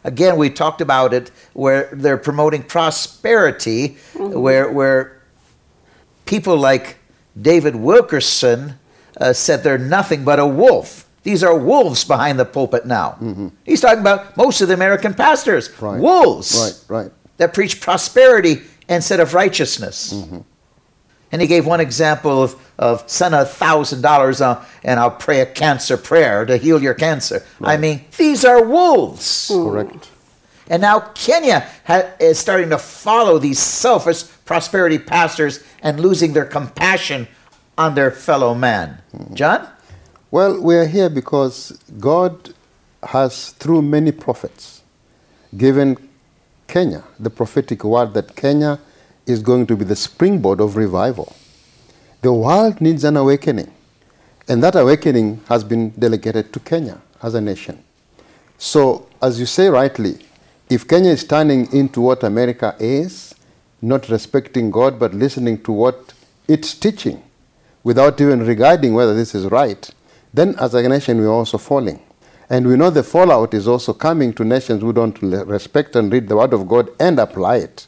Again, 0.04 0.36
we 0.36 0.50
talked 0.50 0.80
about 0.80 1.14
it 1.14 1.30
where 1.54 1.88
they're 1.92 2.18
promoting 2.18 2.62
prosperity, 2.62 3.96
mm-hmm. 4.12 4.38
where, 4.38 4.70
where 4.70 5.22
people 6.26 6.56
like 6.56 6.98
David 7.40 7.74
Wilkerson 7.74 8.78
uh, 9.18 9.32
said 9.32 9.62
they're 9.62 9.78
nothing 9.78 10.24
but 10.24 10.38
a 10.38 10.46
wolf. 10.46 11.08
These 11.22 11.42
are 11.42 11.56
wolves 11.56 12.04
behind 12.04 12.38
the 12.38 12.44
pulpit 12.44 12.86
now. 12.86 13.16
Mm-hmm. 13.20 13.48
He's 13.64 13.80
talking 13.80 14.00
about 14.00 14.36
most 14.36 14.60
of 14.60 14.68
the 14.68 14.74
American 14.74 15.14
pastors, 15.14 15.70
right. 15.80 15.98
wolves 15.98 16.84
right, 16.88 17.04
right. 17.04 17.12
that 17.38 17.54
preach 17.54 17.80
prosperity 17.80 18.62
instead 18.88 19.20
of 19.20 19.32
righteousness. 19.32 20.12
Mm-hmm. 20.12 20.40
And 21.34 21.42
he 21.42 21.48
gave 21.48 21.66
one 21.66 21.80
example 21.80 22.44
of, 22.44 22.54
of 22.78 23.10
send 23.10 23.34
a 23.34 23.44
thousand 23.44 24.02
dollars 24.02 24.40
uh, 24.40 24.64
and 24.84 25.00
I'll 25.00 25.10
pray 25.10 25.40
a 25.40 25.46
cancer 25.46 25.96
prayer 25.96 26.46
to 26.46 26.56
heal 26.56 26.80
your 26.80 26.94
cancer. 26.94 27.44
Right. 27.58 27.74
I 27.74 27.76
mean, 27.76 28.04
these 28.16 28.44
are 28.44 28.62
wolves. 28.62 29.50
Mm. 29.52 29.68
Correct. 29.68 30.10
And 30.68 30.80
now 30.82 31.00
Kenya 31.00 31.68
ha- 31.88 32.08
is 32.20 32.38
starting 32.38 32.70
to 32.70 32.78
follow 32.78 33.38
these 33.38 33.58
selfish 33.58 34.22
prosperity 34.44 34.96
pastors 34.96 35.64
and 35.82 35.98
losing 35.98 36.34
their 36.34 36.44
compassion 36.44 37.26
on 37.76 37.96
their 37.96 38.12
fellow 38.12 38.54
man. 38.54 39.02
Mm. 39.12 39.34
John? 39.34 39.68
Well, 40.30 40.62
we 40.62 40.76
are 40.76 40.86
here 40.86 41.10
because 41.10 41.76
God 41.98 42.54
has, 43.02 43.50
through 43.50 43.82
many 43.82 44.12
prophets, 44.12 44.82
given 45.56 45.96
Kenya 46.68 47.02
the 47.18 47.30
prophetic 47.30 47.82
word 47.82 48.14
that 48.14 48.36
Kenya 48.36 48.78
is 49.26 49.42
going 49.42 49.66
to 49.66 49.76
be 49.76 49.84
the 49.84 49.96
springboard 49.96 50.60
of 50.60 50.76
revival. 50.76 51.34
The 52.22 52.32
world 52.32 52.80
needs 52.80 53.04
an 53.04 53.16
awakening, 53.16 53.72
and 54.48 54.62
that 54.62 54.74
awakening 54.74 55.42
has 55.48 55.64
been 55.64 55.90
delegated 55.90 56.52
to 56.52 56.60
Kenya 56.60 57.00
as 57.22 57.34
a 57.34 57.40
nation. 57.40 57.82
So, 58.58 59.06
as 59.22 59.40
you 59.40 59.46
say 59.46 59.68
rightly, 59.68 60.18
if 60.70 60.88
Kenya 60.88 61.10
is 61.10 61.24
turning 61.24 61.72
into 61.72 62.00
what 62.00 62.22
America 62.22 62.74
is, 62.78 63.34
not 63.82 64.08
respecting 64.08 64.70
God 64.70 64.98
but 64.98 65.12
listening 65.12 65.62
to 65.64 65.72
what 65.72 66.14
it's 66.48 66.74
teaching 66.74 67.22
without 67.82 68.20
even 68.20 68.46
regarding 68.46 68.94
whether 68.94 69.14
this 69.14 69.34
is 69.34 69.46
right, 69.46 69.90
then 70.32 70.54
as 70.58 70.74
a 70.74 70.88
nation 70.88 71.18
we're 71.18 71.28
also 71.28 71.58
falling. 71.58 72.00
And 72.50 72.66
we 72.66 72.76
know 72.76 72.90
the 72.90 73.02
fallout 73.02 73.54
is 73.54 73.68
also 73.68 73.92
coming 73.92 74.32
to 74.34 74.44
nations 74.44 74.82
who 74.82 74.92
don't 74.92 75.20
respect 75.22 75.96
and 75.96 76.12
read 76.12 76.28
the 76.28 76.36
Word 76.36 76.52
of 76.52 76.68
God 76.68 76.90
and 76.98 77.18
apply 77.18 77.56
it. 77.56 77.86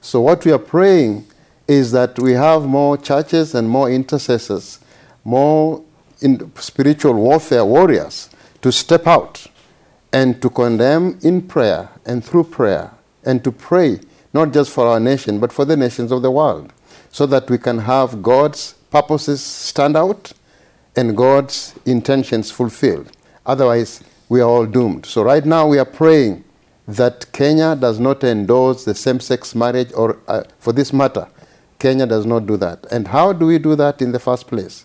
So, 0.00 0.20
what 0.20 0.44
we 0.44 0.52
are 0.52 0.58
praying 0.58 1.26
is 1.66 1.92
that 1.92 2.18
we 2.18 2.32
have 2.32 2.64
more 2.64 2.96
churches 2.96 3.54
and 3.54 3.68
more 3.68 3.90
intercessors, 3.90 4.78
more 5.24 5.82
in 6.20 6.52
spiritual 6.56 7.14
warfare 7.14 7.64
warriors 7.64 8.30
to 8.62 8.72
step 8.72 9.06
out 9.06 9.46
and 10.12 10.40
to 10.42 10.50
condemn 10.50 11.18
in 11.22 11.42
prayer 11.42 11.90
and 12.06 12.24
through 12.24 12.44
prayer 12.44 12.90
and 13.24 13.44
to 13.44 13.52
pray 13.52 14.00
not 14.32 14.52
just 14.52 14.70
for 14.70 14.86
our 14.86 14.98
nation 14.98 15.38
but 15.38 15.52
for 15.52 15.64
the 15.64 15.76
nations 15.76 16.10
of 16.10 16.22
the 16.22 16.30
world 16.30 16.72
so 17.10 17.26
that 17.26 17.48
we 17.50 17.58
can 17.58 17.78
have 17.78 18.22
God's 18.22 18.74
purposes 18.90 19.42
stand 19.42 19.96
out 19.96 20.32
and 20.96 21.16
God's 21.16 21.74
intentions 21.86 22.50
fulfilled. 22.50 23.12
Otherwise, 23.46 24.02
we 24.28 24.40
are 24.40 24.48
all 24.48 24.66
doomed. 24.66 25.06
So, 25.06 25.22
right 25.22 25.44
now, 25.44 25.66
we 25.66 25.78
are 25.78 25.84
praying 25.84 26.44
that 26.88 27.30
Kenya 27.32 27.76
does 27.76 28.00
not 28.00 28.24
endorse 28.24 28.84
the 28.84 28.94
same 28.94 29.20
sex 29.20 29.54
marriage, 29.54 29.92
or 29.92 30.18
uh, 30.26 30.42
for 30.58 30.72
this 30.72 30.92
matter, 30.92 31.28
Kenya 31.78 32.06
does 32.06 32.26
not 32.26 32.46
do 32.46 32.56
that. 32.56 32.84
And 32.90 33.06
how 33.06 33.32
do 33.32 33.46
we 33.46 33.58
do 33.58 33.76
that 33.76 34.02
in 34.02 34.10
the 34.10 34.18
first 34.18 34.48
place? 34.48 34.84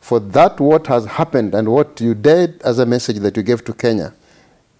For 0.00 0.18
that, 0.18 0.58
what 0.58 0.86
has 0.86 1.04
happened 1.04 1.54
and 1.54 1.68
what 1.68 2.00
you 2.00 2.14
did 2.14 2.62
as 2.62 2.78
a 2.78 2.86
message 2.86 3.18
that 3.18 3.36
you 3.36 3.42
gave 3.42 3.64
to 3.64 3.74
Kenya 3.74 4.14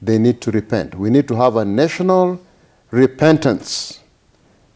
they 0.03 0.19
need 0.19 0.41
to 0.43 0.50
repent. 0.50 0.95
We 0.95 1.11
need 1.11 1.29
to 1.29 1.37
have 1.37 1.57
a 1.57 1.65
national 1.65 2.41
repentance 2.91 4.00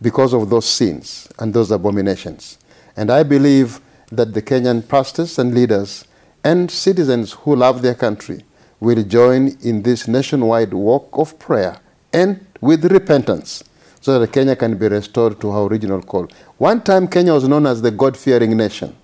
because 0.03 0.35
of 0.35 0.51
those 0.51 0.67
sins 0.67 1.29
and 1.39 1.55
those 1.55 1.71
abominations. 1.71 2.59
And 2.97 3.11
I 3.11 3.23
believe 3.23 3.81
that 4.13 4.35
the 4.35 4.43
Kenyan 4.43 4.87
pastors 4.87 5.39
and 5.39 5.55
leaders 5.55 6.07
and 6.45 6.71
citizens 6.71 7.33
who 7.33 7.57
love 7.57 7.81
their 7.81 7.95
country 7.95 8.45
will 8.81 9.03
join 9.03 9.57
in 9.63 9.83
this 9.83 10.07
nationwide 10.07 10.75
walk 10.75 11.09
of 11.15 11.39
prayer 11.39 11.81
and 12.15 12.47
with 12.61 12.85
repentance 12.87 13.63
so 14.01 14.19
that 14.19 14.33
Kenya 14.33 14.57
can 14.57 14.77
be 14.77 14.89
restored 14.89 15.41
to 15.41 15.51
her 15.51 15.61
original 15.61 16.01
call. 16.03 16.29
One 16.59 16.81
time, 16.83 17.09
Kenya 17.09 17.33
was 17.35 17.49
known 17.49 17.67
as 17.67 17.83
the 17.83 17.91
God 17.91 18.17
fearing 18.17 18.57
nation, 18.57 18.95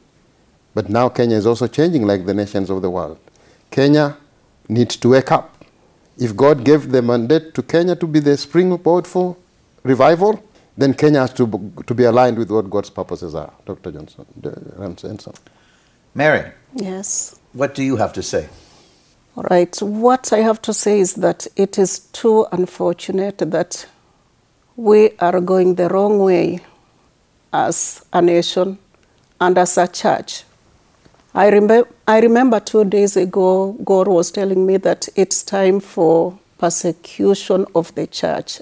but 0.75 0.89
now 0.89 1.09
Kenya 1.09 1.37
is 1.37 1.47
also 1.47 1.67
changing 1.67 2.07
like 2.07 2.25
the 2.27 2.35
nations 2.35 2.71
of 2.71 2.83
the 2.83 2.91
world. 2.91 3.19
Kenya 3.71 4.17
needs 4.69 4.97
to 4.97 5.11
wake 5.11 5.33
up 5.33 5.61
if 6.21 6.37
God 6.37 6.65
gave 6.65 6.93
the 6.93 7.01
mandate 7.01 7.55
to 7.55 7.63
Kenya 7.63 7.97
to 7.97 8.07
be 8.07 8.21
the 8.21 8.37
springboard 8.37 9.07
for 9.07 9.37
revival, 9.83 10.43
then 10.77 10.93
Kenya 10.93 11.21
has 11.21 11.33
to, 11.33 11.73
to 11.87 11.95
be 11.95 12.05
aligned 12.05 12.37
with 12.37 12.51
what 12.51 12.69
God's 12.69 12.91
purposes 12.91 13.35
are. 13.35 13.51
Dr. 13.65 13.91
Johnson, 13.91 14.27
Johnson. 14.97 15.33
Mary. 16.15 16.53
Yes. 16.75 17.41
What 17.55 17.75
do 17.75 17.83
you 17.83 17.97
have 17.97 18.13
to 18.13 18.23
say? 18.23 18.49
Right. 19.49 19.75
What 19.81 20.35
I 20.35 20.39
have 20.39 20.61
to 20.63 20.75
say 20.75 21.01
is 21.01 21.15
that 21.15 21.47
it 21.57 21.79
is 21.79 22.01
too 22.01 22.47
unfortunate 22.53 23.39
that 23.39 23.87
we 24.77 25.13
are 25.19 25.41
going 25.41 25.77
the 25.77 25.89
wrong 25.89 26.19
way 26.19 26.61
as 27.51 28.05
a 28.13 28.21
nation 28.21 28.79
and 29.41 29.57
as 29.57 29.79
a 29.79 29.89
church. 29.89 30.45
I, 31.35 31.49
remember, 31.49 31.89
I 32.07 32.21
remember 32.21 32.61
two 32.61 32.85
days 32.85 33.17
ago, 33.17 33.73
God 33.83 34.09
was 34.09 34.31
telling 34.31 34.67
me 34.67 34.77
that 34.79 35.09
it's 35.17 35.43
time 35.43 35.81
for 35.81 36.39
persecution 36.59 37.65
of 37.75 37.95
the 37.95 38.07
church. 38.07 38.61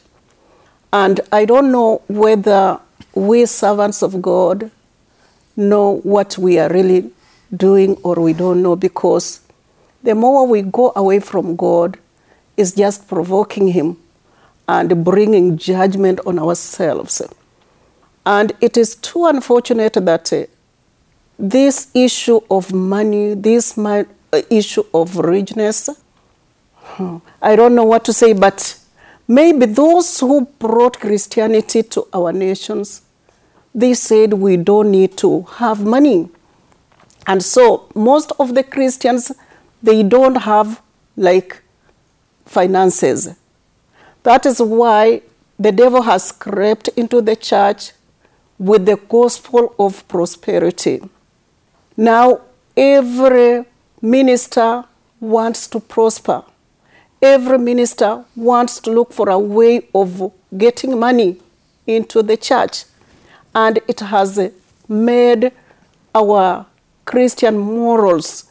And 0.92 1.20
I 1.32 1.44
don't 1.44 1.72
know 1.72 2.02
whether 2.06 2.78
we, 3.14 3.46
servants 3.46 4.02
of 4.02 4.22
God, 4.22 4.70
know 5.56 5.96
what 6.04 6.38
we 6.38 6.60
are 6.60 6.68
really 6.68 7.10
doing 7.56 7.96
or 8.04 8.14
we 8.14 8.32
don't 8.32 8.62
know 8.62 8.76
because 8.76 9.40
the 10.02 10.14
more 10.14 10.46
we 10.46 10.62
go 10.62 10.92
away 10.94 11.20
from 11.20 11.56
God, 11.56 11.98
is 12.56 12.74
just 12.74 13.08
provoking 13.08 13.68
Him 13.68 13.96
and 14.66 15.04
bringing 15.04 15.56
judgment 15.56 16.20
on 16.26 16.38
ourselves. 16.38 17.22
And 18.26 18.52
it 18.60 18.76
is 18.76 18.94
too 18.96 19.26
unfortunate 19.26 19.94
that 19.94 20.48
this 21.38 21.88
issue 21.94 22.40
of 22.50 22.72
money, 22.72 23.34
this 23.34 23.78
uh, 23.78 24.04
issue 24.50 24.84
of 24.92 25.16
richness, 25.16 25.88
I 27.40 27.56
don't 27.56 27.74
know 27.74 27.84
what 27.84 28.04
to 28.06 28.12
say, 28.12 28.32
but 28.32 28.78
maybe 29.26 29.66
those 29.66 30.20
who 30.20 30.46
brought 30.58 30.98
Christianity 30.98 31.82
to 31.84 32.08
our 32.12 32.32
nations, 32.32 33.02
they 33.74 33.94
said 33.94 34.34
we 34.34 34.56
don't 34.56 34.90
need 34.90 35.16
to 35.18 35.42
have 35.42 35.84
money. 35.84 36.28
And 37.26 37.42
so 37.42 37.88
most 37.94 38.32
of 38.38 38.54
the 38.54 38.64
Christians, 38.64 39.30
they 39.82 40.02
don't 40.02 40.36
have 40.36 40.82
like 41.16 41.62
finances. 42.44 43.36
That 44.22 44.46
is 44.46 44.60
why 44.60 45.22
the 45.58 45.72
devil 45.72 46.02
has 46.02 46.32
crept 46.32 46.88
into 46.88 47.20
the 47.20 47.36
church 47.36 47.92
with 48.58 48.86
the 48.86 48.96
gospel 48.96 49.74
of 49.78 50.06
prosperity. 50.08 51.00
Now, 51.96 52.40
every 52.76 53.64
minister 54.00 54.84
wants 55.20 55.66
to 55.68 55.80
prosper. 55.80 56.44
Every 57.20 57.58
minister 57.58 58.24
wants 58.36 58.80
to 58.80 58.90
look 58.90 59.12
for 59.12 59.28
a 59.28 59.38
way 59.38 59.88
of 59.94 60.32
getting 60.56 60.98
money 60.98 61.40
into 61.86 62.22
the 62.22 62.36
church. 62.36 62.84
And 63.54 63.80
it 63.88 64.00
has 64.00 64.38
made 64.88 65.52
our 66.14 66.66
Christian 67.04 67.58
morals 67.58 68.47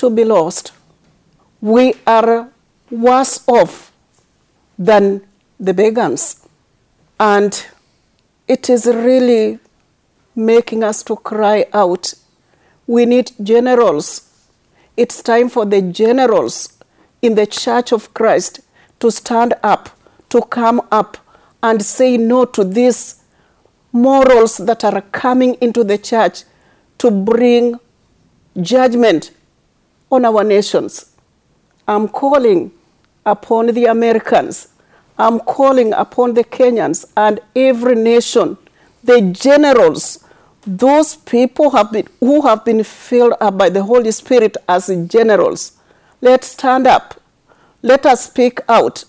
to 0.00 0.08
be 0.08 0.24
lost. 0.24 0.72
We 1.60 1.94
are 2.06 2.50
worse 2.90 3.46
off 3.46 3.92
than 4.78 5.20
the 5.58 5.74
pagans. 5.74 6.46
And 7.18 7.66
it 8.48 8.70
is 8.70 8.86
really 8.86 9.58
making 10.34 10.82
us 10.82 11.02
to 11.02 11.16
cry 11.16 11.66
out. 11.74 12.14
We 12.86 13.04
need 13.04 13.32
generals. 13.42 14.22
It's 14.96 15.22
time 15.22 15.50
for 15.50 15.66
the 15.66 15.82
generals 15.82 16.78
in 17.20 17.34
the 17.34 17.46
Church 17.46 17.92
of 17.92 18.14
Christ 18.14 18.60
to 19.00 19.10
stand 19.10 19.52
up, 19.62 19.90
to 20.30 20.40
come 20.40 20.80
up 20.90 21.18
and 21.62 21.84
say 21.84 22.16
no 22.16 22.46
to 22.46 22.64
these 22.64 23.22
morals 23.92 24.56
that 24.56 24.82
are 24.82 25.02
coming 25.12 25.56
into 25.60 25.84
the 25.84 25.98
church 25.98 26.44
to 26.96 27.10
bring 27.10 27.78
judgment 28.62 29.32
on 30.10 30.24
our 30.24 30.44
nations. 30.44 31.14
I'm 31.86 32.08
calling 32.08 32.72
upon 33.24 33.68
the 33.68 33.86
Americans. 33.86 34.68
I'm 35.18 35.40
calling 35.40 35.92
upon 35.92 36.34
the 36.34 36.44
Kenyans 36.44 37.04
and 37.16 37.40
every 37.54 37.94
nation, 37.94 38.56
the 39.04 39.20
generals, 39.20 40.24
those 40.66 41.16
people 41.16 41.70
have 41.70 41.92
been, 41.92 42.06
who 42.20 42.42
have 42.42 42.64
been 42.64 42.84
filled 42.84 43.34
up 43.40 43.58
by 43.58 43.68
the 43.68 43.82
Holy 43.82 44.10
Spirit 44.10 44.56
as 44.68 44.86
generals. 45.08 45.72
Let's 46.20 46.48
stand 46.48 46.86
up. 46.86 47.20
Let 47.82 48.06
us 48.06 48.24
speak 48.26 48.60
out. 48.68 49.04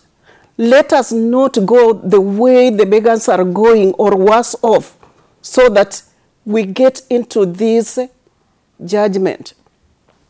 Let 0.58 0.94
us 0.94 1.12
not 1.12 1.66
go 1.66 1.94
the 1.94 2.22
way 2.22 2.70
the 2.70 2.86
beggars 2.86 3.28
are 3.28 3.44
going 3.44 3.94
or 3.94 4.16
worse 4.16 4.56
off 4.62 4.98
so 5.42 5.70
that 5.70 6.04
we 6.46 6.66
get 6.66 7.02
into 7.10 7.46
this 7.46 8.00
judgment. 8.84 9.54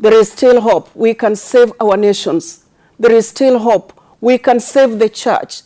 There 0.01 0.15
is 0.15 0.31
still 0.31 0.61
hope. 0.61 0.89
We 0.95 1.13
can 1.13 1.35
save 1.35 1.71
our 1.79 1.95
nations. 1.95 2.65
There 2.99 3.11
is 3.11 3.29
still 3.29 3.59
hope. 3.59 3.93
We 4.19 4.39
can 4.39 4.59
save 4.59 4.97
the 4.97 5.09
church. 5.09 5.61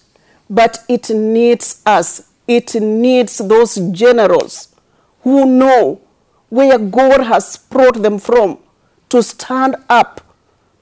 But 0.49 0.79
it 0.89 1.09
needs 1.09 1.81
us. 1.85 2.29
It 2.45 2.75
needs 2.75 3.37
those 3.37 3.75
generals 3.91 4.75
who 5.21 5.45
know 5.45 6.01
where 6.49 6.77
God 6.77 7.21
has 7.23 7.55
brought 7.55 8.01
them 8.03 8.19
from 8.19 8.59
to 9.07 9.23
stand 9.23 9.77
up, 9.89 10.19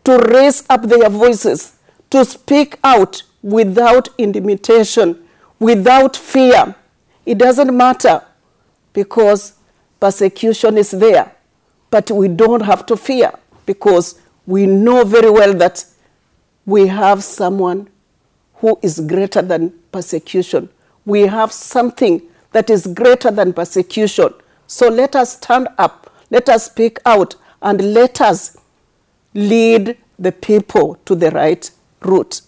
to 0.03 0.17
raise 0.17 0.63
up 0.67 0.81
their 0.83 1.07
voices, 1.09 1.73
to 2.09 2.25
speak 2.25 2.79
out 2.83 3.21
without 3.43 4.09
intimidation, 4.17 5.23
without 5.59 6.17
fear. 6.17 6.73
It 7.23 7.37
doesn't 7.37 7.75
matter 7.77 8.23
because 8.93 9.53
persecution 9.99 10.75
is 10.79 10.89
there. 10.89 11.35
But 11.91 12.09
we 12.09 12.27
don't 12.27 12.61
have 12.61 12.87
to 12.87 12.97
fear 12.97 13.31
because 13.65 14.19
we 14.45 14.65
know 14.65 15.03
very 15.03 15.29
well 15.29 15.53
that 15.53 15.85
we 16.65 16.87
have 16.87 17.23
someone 17.23 17.89
who 18.55 18.79
is 18.81 18.99
greater 18.99 19.41
than 19.41 19.73
persecution. 19.91 20.69
We 21.05 21.21
have 21.21 21.51
something 21.51 22.21
that 22.51 22.69
is 22.69 22.87
greater 22.87 23.31
than 23.31 23.53
persecution. 23.53 24.33
So 24.67 24.87
let 24.87 25.15
us 25.15 25.33
stand 25.37 25.67
up, 25.77 26.11
let 26.29 26.49
us 26.49 26.65
speak 26.65 26.99
out, 27.05 27.35
and 27.61 27.93
let 27.93 28.21
us 28.21 28.57
lead 29.33 29.97
the 30.17 30.31
people 30.31 30.95
to 31.05 31.15
the 31.15 31.31
right 31.31 31.69
route. 32.01 32.41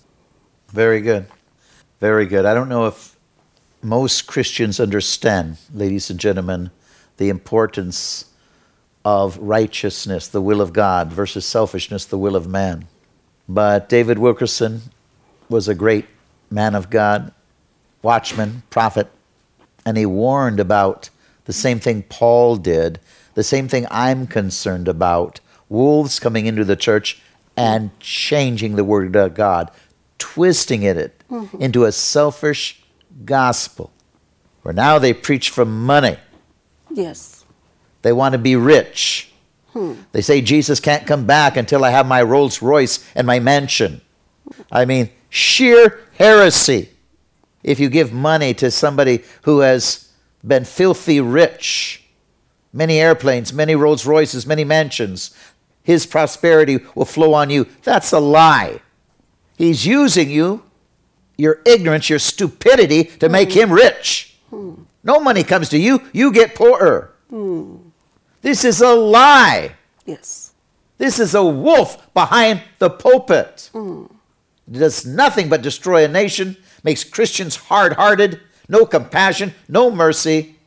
Very 0.70 1.02
good. 1.02 1.26
Very 2.00 2.26
good. 2.26 2.46
I 2.46 2.54
don't 2.54 2.70
know 2.70 2.86
if 2.86 3.16
most 3.82 4.28
Christians 4.28 4.80
understand, 4.80 5.58
ladies 5.74 6.10
and 6.10 6.20
gentlemen, 6.20 6.72
the 7.18 7.30
importance 7.30 8.26
of 9.06 9.38
righteousness, 9.38 10.28
the 10.28 10.41
will 10.41 10.60
of 10.60 10.74
God, 10.74 11.13
versus 11.13 11.46
selfishness, 11.46 12.06
the 12.06 12.18
will 12.18 12.36
of 12.36 12.48
man. 12.48 12.88
But 13.48 13.88
David 13.88 14.18
Wilkerson 14.18 14.82
was 15.48 15.68
a 15.68 15.76
great 15.76 16.06
man 16.50 16.74
of 16.74 16.89
God, 16.89 17.32
watchman, 18.02 18.63
prophet, 18.72 19.08
and 19.86 19.96
he 19.96 20.06
warned 20.06 20.60
about 20.60 21.12
the 21.46 21.54
same 21.54 21.80
thing 21.80 22.04
Paul 22.10 22.56
did, 22.56 23.00
the 23.36 23.44
same 23.44 23.68
thing 23.68 23.86
I'm 23.91 24.26
concerned 24.26 24.88
about 24.88 25.39
wolves 25.70 26.20
coming 26.20 26.48
into 26.48 26.63
the 26.63 26.76
church 26.76 27.22
and 27.56 27.98
changing 28.00 28.76
the 28.76 28.84
word 28.84 29.15
of 29.15 29.36
God, 29.36 29.70
twisting 30.18 30.82
it 30.82 31.24
mm-hmm. 31.30 31.62
into 31.62 31.86
a 31.86 31.91
selfish 31.91 32.82
gospel 33.24 33.91
where 34.63 34.74
now 34.74 34.98
they 34.98 35.13
preach 35.13 35.52
for 35.52 35.63
money. 35.63 36.18
Yes. 36.89 37.35
They 38.06 38.13
want 38.13 38.34
to 38.34 38.38
be 38.38 38.56
rich. 38.56 39.32
Hmm. 39.74 39.94
They 40.12 40.22
say 40.22 40.39
Jesus 40.39 40.80
can't 40.80 41.08
come 41.08 41.26
back 41.26 41.58
until 41.58 41.84
I 41.84 41.89
have 41.89 42.06
my 42.06 42.22
Rolls 42.22 42.62
Royce 42.62 43.04
and 43.15 43.26
my 43.26 43.39
mansion. 43.39 44.02
I 44.72 44.86
mean, 44.86 45.10
sheer 45.28 46.02
heresy. 46.13 46.89
If 47.63 47.80
you 47.80 47.89
give 47.89 48.13
money 48.13 48.54
to 48.54 48.70
somebody 48.70 49.24
who 49.41 49.62
has 49.62 50.12
been 50.46 50.65
filthy 50.65 51.20
rich, 51.20 52.04
many 52.72 53.00
airplanes, 53.00 53.52
many 53.52 53.74
Rolls 53.74 54.06
Royces, 54.06 54.46
many 54.46 54.63
mansions, 54.63 55.36
his 55.82 56.06
prosperity 56.06 56.82
will 56.94 57.06
flow 57.06 57.34
on 57.34 57.50
you. 57.50 57.65
That's 57.82 58.12
a 58.12 58.20
lie. 58.20 58.82
He's 59.58 59.88
using 59.88 60.30
you, 60.30 60.62
your 61.38 61.60
ignorance, 61.65 62.08
your 62.08 62.20
stupidity, 62.20 63.06
to 63.06 63.30
make 63.30 63.54
him 63.54 63.74
rich. 63.74 64.38
No 65.04 65.20
money 65.20 65.44
comes 65.44 65.70
to 65.70 65.80
you, 65.80 66.04
you 66.13 66.32
get 66.32 66.54
poorer. 66.54 67.12
This 68.46 68.64
is 68.64 68.80
a 68.80 68.94
lie. 68.94 69.72
Yes. 70.06 70.54
This 71.00 71.18
is 71.18 71.34
a 71.34 71.44
wolf 71.44 72.14
behind 72.14 72.62
the 72.78 72.92
pulpit. 72.92 73.72
Mm. 73.74 74.06
It 74.68 74.74
does 74.78 75.04
nothing 75.04 75.50
but 75.50 75.64
destroy 75.64 76.06
a 76.06 76.08
nation, 76.08 76.56
makes 76.84 77.04
Christians 77.04 77.56
hard 77.56 77.94
hearted, 77.94 78.40
no 78.70 78.86
compassion, 78.86 79.56
no 79.68 79.90
mercy. 79.90 80.58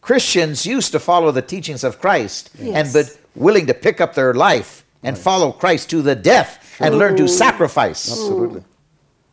Christians 0.00 0.66
used 0.66 0.92
to 0.92 1.00
follow 1.00 1.32
the 1.32 1.42
teachings 1.42 1.82
of 1.82 1.98
Christ 1.98 2.50
yes. 2.60 2.76
and 2.76 2.92
but 2.92 3.18
willing 3.34 3.66
to 3.66 3.74
pick 3.74 4.00
up 4.00 4.14
their 4.14 4.32
life 4.32 4.84
and 5.02 5.16
right. 5.16 5.24
follow 5.24 5.50
Christ 5.50 5.90
to 5.90 6.02
the 6.02 6.14
death 6.14 6.76
sure. 6.76 6.86
and 6.86 6.96
learn 6.96 7.16
to 7.16 7.26
sacrifice. 7.26 8.08
Absolutely. 8.08 8.62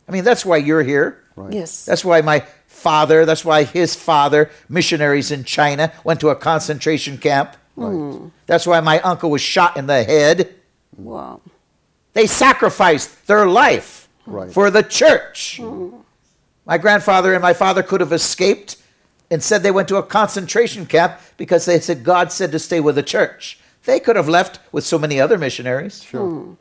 I 0.08 0.10
mean, 0.10 0.24
that's 0.24 0.44
why 0.44 0.56
you're 0.56 0.82
here. 0.82 1.22
Right. 1.36 1.52
Yes. 1.52 1.84
That's 1.84 2.04
why 2.04 2.22
my 2.22 2.40
father, 2.66 3.24
that's 3.24 3.44
why 3.44 3.62
his 3.62 3.94
father, 3.94 4.50
missionaries 4.68 5.30
in 5.30 5.44
China, 5.44 5.92
went 6.02 6.18
to 6.22 6.30
a 6.30 6.34
concentration 6.34 7.18
camp. 7.18 7.56
Right. 7.76 8.30
That's 8.46 8.66
why 8.66 8.80
my 8.80 9.00
uncle 9.00 9.30
was 9.30 9.42
shot 9.42 9.76
in 9.76 9.86
the 9.86 10.04
head. 10.04 10.54
Wow. 10.96 11.40
They 12.12 12.26
sacrificed 12.26 13.26
their 13.26 13.46
life 13.46 14.08
right. 14.26 14.52
for 14.52 14.70
the 14.70 14.82
church. 14.82 15.58
Mm. 15.60 16.02
My 16.64 16.78
grandfather 16.78 17.34
and 17.34 17.42
my 17.42 17.52
father 17.52 17.82
could 17.82 18.00
have 18.00 18.12
escaped 18.12 18.76
and 19.30 19.42
said 19.42 19.62
they 19.62 19.70
went 19.70 19.88
to 19.88 19.96
a 19.96 20.02
concentration 20.02 20.86
camp 20.86 21.20
because 21.36 21.64
they 21.64 21.80
said 21.80 22.04
God 22.04 22.30
said 22.30 22.52
to 22.52 22.58
stay 22.58 22.80
with 22.80 22.94
the 22.94 23.02
church. 23.02 23.58
They 23.84 24.00
could 24.00 24.16
have 24.16 24.28
left 24.28 24.60
with 24.72 24.84
so 24.84 24.98
many 24.98 25.20
other 25.20 25.36
missionaries. 25.36 26.02
Sure. 26.02 26.20
Mm. 26.20 26.56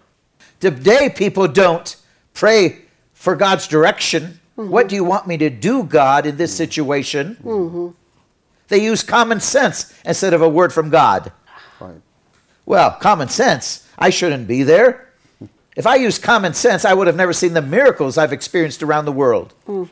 Today, 0.60 1.10
people 1.10 1.48
don't 1.48 1.96
pray 2.34 2.84
for 3.14 3.36
God's 3.36 3.68
direction. 3.68 4.40
Mm-hmm. 4.58 4.70
What 4.70 4.90
do 4.90 4.96
you 4.96 5.04
want 5.04 5.28
me 5.28 5.38
to 5.38 5.50
do, 5.50 5.84
God, 5.84 6.26
in 6.26 6.38
this 6.38 6.56
situation? 6.56 7.38
Mm-hmm. 7.44 7.90
They 8.68 8.84
use 8.84 9.04
common 9.04 9.40
sense 9.40 9.94
instead 10.06 10.34
of 10.34 10.42
a 10.42 10.50
word 10.50 10.74
from 10.74 10.90
God. 10.90 11.32
Right. 11.80 12.02
Well, 12.66 12.92
common 12.92 13.30
sense. 13.30 13.88
I 13.98 14.10
shouldn't 14.10 14.48
be 14.48 14.64
there. 14.64 15.10
If 15.76 15.88
I 15.88 15.96
used 15.96 16.22
common 16.22 16.54
sense, 16.54 16.86
I 16.86 16.94
would 16.94 17.08
have 17.08 17.16
never 17.16 17.34
seen 17.34 17.54
the 17.54 17.62
miracles 17.62 18.18
I've 18.18 18.34
experienced 18.34 18.84
around 18.84 19.06
the 19.06 19.12
world. 19.12 19.54
Mm. 19.68 19.90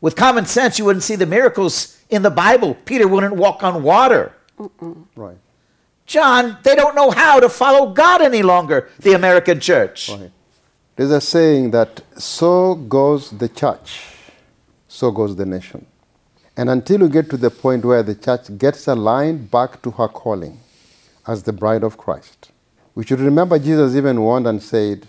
With 0.00 0.16
common 0.16 0.46
sense, 0.46 0.78
you 0.78 0.84
wouldn't 0.84 1.02
see 1.02 1.16
the 1.16 1.26
miracles 1.26 1.98
in 2.08 2.22
the 2.22 2.30
Bible. 2.30 2.74
Peter 2.84 3.06
wouldn't 3.06 3.34
walk 3.34 3.62
on 3.62 3.82
water. 3.82 4.32
Mm-mm. 4.58 5.04
Right. 5.16 5.36
John, 6.06 6.58
they 6.62 6.74
don't 6.74 6.94
know 6.94 7.10
how 7.10 7.38
to 7.40 7.48
follow 7.48 7.92
God 7.92 8.22
any 8.22 8.42
longer, 8.42 8.88
the 8.98 9.12
American 9.12 9.60
church. 9.60 10.08
Right. 10.08 10.30
There's 10.96 11.10
a 11.10 11.20
saying 11.20 11.70
that 11.70 12.02
so 12.16 12.74
goes 12.74 13.30
the 13.30 13.48
church, 13.48 14.02
so 14.88 15.10
goes 15.10 15.36
the 15.36 15.46
nation. 15.46 15.86
And 16.56 16.68
until 16.68 17.00
we 17.00 17.08
get 17.08 17.30
to 17.30 17.36
the 17.36 17.50
point 17.50 17.84
where 17.84 18.02
the 18.02 18.14
church 18.14 18.56
gets 18.58 18.86
aligned 18.88 19.50
back 19.50 19.80
to 19.82 19.90
her 19.92 20.08
calling, 20.08 20.60
as 21.26 21.44
the 21.44 21.52
bride 21.52 21.84
of 21.84 21.96
Christ. 21.96 22.50
We 22.94 23.04
should 23.04 23.20
remember 23.20 23.58
Jesus 23.58 23.94
even 23.94 24.20
warned 24.20 24.46
and 24.46 24.62
said, 24.62 25.06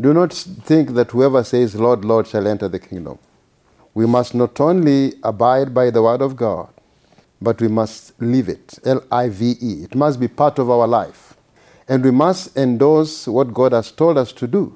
Do 0.00 0.12
not 0.12 0.32
think 0.32 0.90
that 0.90 1.10
whoever 1.12 1.42
says, 1.42 1.74
Lord, 1.74 2.04
Lord, 2.04 2.26
shall 2.26 2.46
enter 2.46 2.68
the 2.68 2.78
kingdom. 2.78 3.18
We 3.94 4.06
must 4.06 4.34
not 4.34 4.60
only 4.60 5.14
abide 5.22 5.72
by 5.72 5.90
the 5.90 6.02
word 6.02 6.20
of 6.20 6.36
God, 6.36 6.68
but 7.40 7.60
we 7.60 7.68
must 7.68 8.20
live 8.20 8.48
it. 8.48 8.78
L 8.84 9.02
I 9.10 9.28
V 9.28 9.56
E. 9.60 9.84
It 9.84 9.94
must 9.94 10.20
be 10.20 10.28
part 10.28 10.58
of 10.58 10.68
our 10.68 10.86
life. 10.86 11.34
And 11.88 12.04
we 12.04 12.10
must 12.10 12.56
endorse 12.56 13.26
what 13.26 13.54
God 13.54 13.72
has 13.72 13.90
told 13.90 14.18
us 14.18 14.32
to 14.32 14.46
do. 14.46 14.74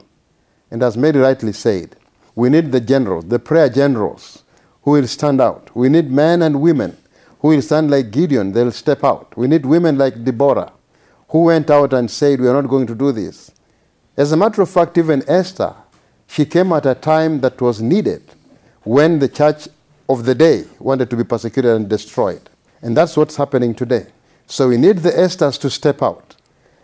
And 0.70 0.82
as 0.82 0.96
Mary 0.96 1.18
rightly 1.18 1.52
said, 1.52 1.96
we 2.34 2.48
need 2.48 2.70
the 2.70 2.80
generals, 2.80 3.26
the 3.26 3.38
prayer 3.38 3.68
generals, 3.68 4.44
who 4.82 4.92
will 4.92 5.06
stand 5.06 5.40
out. 5.40 5.74
We 5.74 5.88
need 5.88 6.10
men 6.10 6.42
and 6.42 6.60
women 6.60 6.96
who 7.40 7.48
will 7.48 7.62
stand 7.62 7.90
like 7.90 8.10
Gideon, 8.10 8.52
they'll 8.52 8.70
step 8.70 9.02
out. 9.02 9.36
We 9.36 9.46
need 9.46 9.64
women 9.64 9.96
like 9.96 10.24
Deborah, 10.24 10.72
who 11.28 11.44
went 11.44 11.70
out 11.70 11.92
and 11.92 12.10
said, 12.10 12.40
We 12.40 12.48
are 12.48 12.62
not 12.62 12.68
going 12.68 12.86
to 12.86 12.94
do 12.94 13.12
this. 13.12 13.50
As 14.16 14.32
a 14.32 14.36
matter 14.36 14.62
of 14.62 14.70
fact, 14.70 14.98
even 14.98 15.22
Esther, 15.28 15.74
she 16.26 16.44
came 16.44 16.72
at 16.72 16.86
a 16.86 16.94
time 16.94 17.40
that 17.40 17.60
was 17.60 17.80
needed 17.80 18.22
when 18.82 19.18
the 19.18 19.28
church 19.28 19.68
of 20.08 20.24
the 20.24 20.34
day 20.34 20.64
wanted 20.78 21.08
to 21.10 21.16
be 21.16 21.24
persecuted 21.24 21.74
and 21.74 21.88
destroyed. 21.88 22.48
And 22.82 22.96
that's 22.96 23.16
what's 23.16 23.36
happening 23.36 23.74
today. 23.74 24.06
So 24.46 24.68
we 24.68 24.76
need 24.76 24.98
the 24.98 25.10
Esthers 25.10 25.58
to 25.60 25.70
step 25.70 26.02
out 26.02 26.36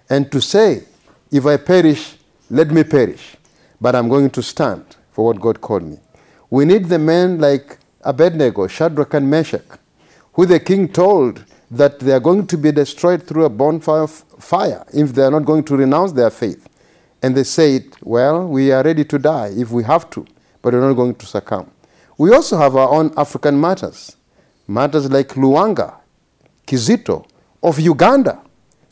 and 0.09 0.31
to 0.33 0.41
say, 0.41 0.85
If 1.31 1.45
I 1.45 1.57
perish, 1.59 2.17
let 2.49 2.71
me 2.71 2.85
perish, 2.85 3.37
but 3.81 3.95
I'm 3.95 4.09
going 4.09 4.31
to 4.31 4.43
stand 4.43 4.85
for 5.11 5.27
what 5.27 5.41
God 5.41 5.61
called 5.61 5.83
me. 5.83 5.99
We 6.49 6.65
need 6.65 6.87
the 6.87 6.99
men 6.99 7.41
like 7.41 7.79
Abednego, 8.07 8.67
Shadrach, 8.69 9.15
and 9.15 9.29
Meshach, 9.29 9.79
who 10.35 10.47
the 10.47 10.61
king 10.61 10.89
told 10.89 11.45
that 11.71 11.99
they 11.99 12.13
are 12.13 12.21
going 12.21 12.47
to 12.47 12.57
be 12.57 12.71
destroyed 12.71 13.27
through 13.27 13.45
a 13.45 13.51
bonfire 13.51 14.07
fire 14.07 14.85
if 14.95 15.13
they 15.13 15.23
are 15.23 15.31
not 15.31 15.45
going 15.45 15.65
to 15.65 15.77
renounce 15.77 16.13
their 16.13 16.31
faith. 16.31 16.69
And 17.23 17.37
they 17.37 17.45
said, 17.45 17.85
Well, 18.03 18.47
we 18.47 18.71
are 18.71 18.83
ready 18.83 19.05
to 19.05 19.19
die 19.19 19.53
if 19.57 19.71
we 19.71 19.83
have 19.85 20.09
to, 20.11 20.25
but 20.63 20.73
we're 20.73 20.81
not 20.87 20.95
going 20.95 21.17
to 21.17 21.27
succumb. 21.27 21.71
We 22.17 22.33
also 22.33 22.57
have 22.57 22.77
our 22.77 22.89
own 22.89 23.13
African 23.17 23.59
martyrs, 23.59 24.17
martyrs 24.67 25.11
like 25.11 25.29
Lwanga, 25.29 25.97
Kizito 26.67 27.27
of 27.63 27.81
Uganda. 27.81 28.43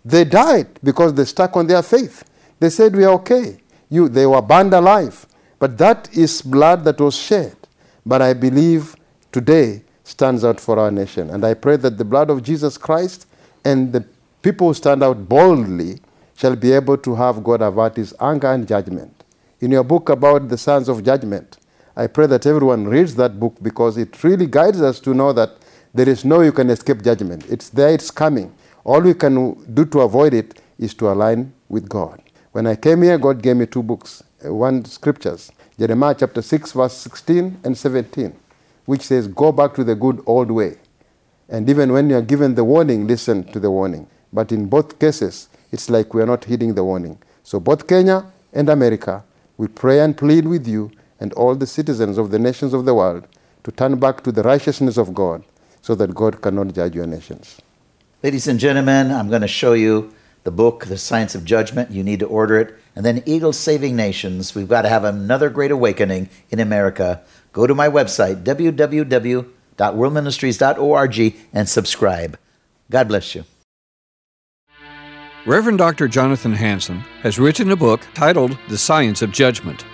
They 0.04 0.24
died 0.24 0.80
because 0.82 1.14
they 1.14 1.24
stuck 1.24 1.56
on 1.56 1.66
their 1.66 1.82
faith. 1.82 2.24
They 2.58 2.70
said, 2.70 2.96
We 2.96 3.04
are 3.04 3.12
okay. 3.14 3.60
You, 3.88 4.08
they 4.08 4.26
were 4.26 4.42
burned 4.42 4.74
alive. 4.74 5.26
But 5.58 5.78
that 5.78 6.08
is 6.12 6.42
blood 6.42 6.84
that 6.84 7.00
was 7.00 7.16
shed. 7.16 7.56
But 8.04 8.20
I 8.20 8.34
believe 8.34 8.96
today 9.34 9.82
stands 10.04 10.44
out 10.44 10.60
for 10.60 10.78
our 10.78 10.92
nation. 10.92 11.28
And 11.30 11.44
I 11.44 11.54
pray 11.54 11.76
that 11.78 11.98
the 11.98 12.04
blood 12.04 12.30
of 12.30 12.44
Jesus 12.44 12.78
Christ 12.78 13.26
and 13.64 13.92
the 13.92 14.04
people 14.42 14.68
who 14.68 14.74
stand 14.74 15.02
out 15.02 15.28
boldly 15.28 15.98
shall 16.36 16.54
be 16.54 16.70
able 16.70 16.96
to 16.98 17.16
have 17.16 17.42
God 17.42 17.60
avert 17.60 17.96
his 17.96 18.14
anger 18.20 18.52
and 18.52 18.66
judgment. 18.68 19.24
In 19.60 19.72
your 19.72 19.82
book 19.82 20.08
about 20.08 20.48
the 20.48 20.56
sons 20.56 20.88
of 20.88 21.02
judgment, 21.02 21.56
I 21.96 22.06
pray 22.06 22.28
that 22.28 22.46
everyone 22.46 22.86
reads 22.86 23.16
that 23.16 23.40
book 23.40 23.56
because 23.60 23.96
it 23.96 24.22
really 24.22 24.46
guides 24.46 24.80
us 24.80 25.00
to 25.00 25.12
know 25.12 25.32
that 25.32 25.50
there 25.92 26.08
is 26.08 26.24
no 26.24 26.40
you 26.40 26.52
can 26.52 26.70
escape 26.70 27.02
judgment. 27.02 27.44
It's 27.50 27.70
there, 27.70 27.88
it's 27.88 28.12
coming. 28.12 28.54
All 28.84 29.00
we 29.00 29.14
can 29.14 29.34
do 29.74 29.84
to 29.86 30.02
avoid 30.02 30.34
it 30.34 30.60
is 30.78 30.94
to 30.94 31.10
align 31.10 31.52
with 31.68 31.88
God. 31.88 32.22
When 32.52 32.68
I 32.68 32.76
came 32.76 33.02
here, 33.02 33.18
God 33.18 33.42
gave 33.42 33.56
me 33.56 33.66
two 33.66 33.82
books, 33.82 34.22
uh, 34.44 34.54
one 34.54 34.84
scriptures, 34.84 35.50
Jeremiah 35.76 36.14
chapter 36.16 36.40
6, 36.40 36.70
verse 36.70 36.92
16 36.92 37.60
and 37.64 37.76
17, 37.76 38.32
which 38.86 39.02
says, 39.02 39.28
Go 39.28 39.52
back 39.52 39.74
to 39.74 39.84
the 39.84 39.94
good 39.94 40.22
old 40.26 40.50
way. 40.50 40.76
And 41.48 41.68
even 41.68 41.92
when 41.92 42.10
you 42.10 42.16
are 42.16 42.22
given 42.22 42.54
the 42.54 42.64
warning, 42.64 43.06
listen 43.06 43.44
to 43.52 43.60
the 43.60 43.70
warning. 43.70 44.06
But 44.32 44.50
in 44.50 44.66
both 44.66 44.98
cases, 44.98 45.48
it's 45.70 45.90
like 45.90 46.14
we 46.14 46.22
are 46.22 46.26
not 46.26 46.44
heeding 46.44 46.74
the 46.74 46.84
warning. 46.84 47.18
So 47.42 47.60
both 47.60 47.86
Kenya 47.86 48.26
and 48.52 48.68
America, 48.68 49.24
we 49.56 49.68
pray 49.68 50.00
and 50.00 50.16
plead 50.16 50.46
with 50.46 50.66
you 50.66 50.90
and 51.20 51.32
all 51.34 51.54
the 51.54 51.66
citizens 51.66 52.18
of 52.18 52.30
the 52.30 52.38
nations 52.38 52.74
of 52.74 52.84
the 52.84 52.94
world 52.94 53.26
to 53.64 53.70
turn 53.70 53.98
back 53.98 54.22
to 54.24 54.32
the 54.32 54.42
righteousness 54.42 54.96
of 54.96 55.14
God 55.14 55.44
so 55.82 55.94
that 55.94 56.14
God 56.14 56.40
cannot 56.40 56.74
judge 56.74 56.94
your 56.94 57.06
nations. 57.06 57.60
Ladies 58.22 58.48
and 58.48 58.58
gentlemen, 58.58 59.12
I'm 59.12 59.28
going 59.28 59.42
to 59.42 59.48
show 59.48 59.74
you 59.74 60.14
the 60.44 60.50
book, 60.50 60.86
The 60.86 60.98
Science 60.98 61.34
of 61.34 61.44
Judgment. 61.44 61.90
You 61.90 62.02
need 62.02 62.20
to 62.20 62.26
order 62.26 62.58
it. 62.58 62.74
And 62.96 63.04
then 63.04 63.22
Eagles 63.26 63.58
Saving 63.58 63.96
Nations. 63.96 64.54
We've 64.54 64.68
got 64.68 64.82
to 64.82 64.88
have 64.88 65.04
another 65.04 65.50
great 65.50 65.70
awakening 65.70 66.28
in 66.50 66.60
America. 66.60 67.22
Go 67.54 67.66
to 67.66 67.74
my 67.74 67.88
website, 67.88 68.44
www.worldministries.org, 68.44 71.36
and 71.54 71.68
subscribe. 71.68 72.38
God 72.90 73.08
bless 73.08 73.34
you. 73.34 73.44
Reverend 75.46 75.78
Dr. 75.78 76.08
Jonathan 76.08 76.52
Hansen 76.52 76.98
has 77.22 77.38
written 77.38 77.70
a 77.70 77.76
book 77.76 78.06
titled 78.12 78.58
The 78.68 78.76
Science 78.76 79.22
of 79.22 79.30
Judgment. 79.30 79.84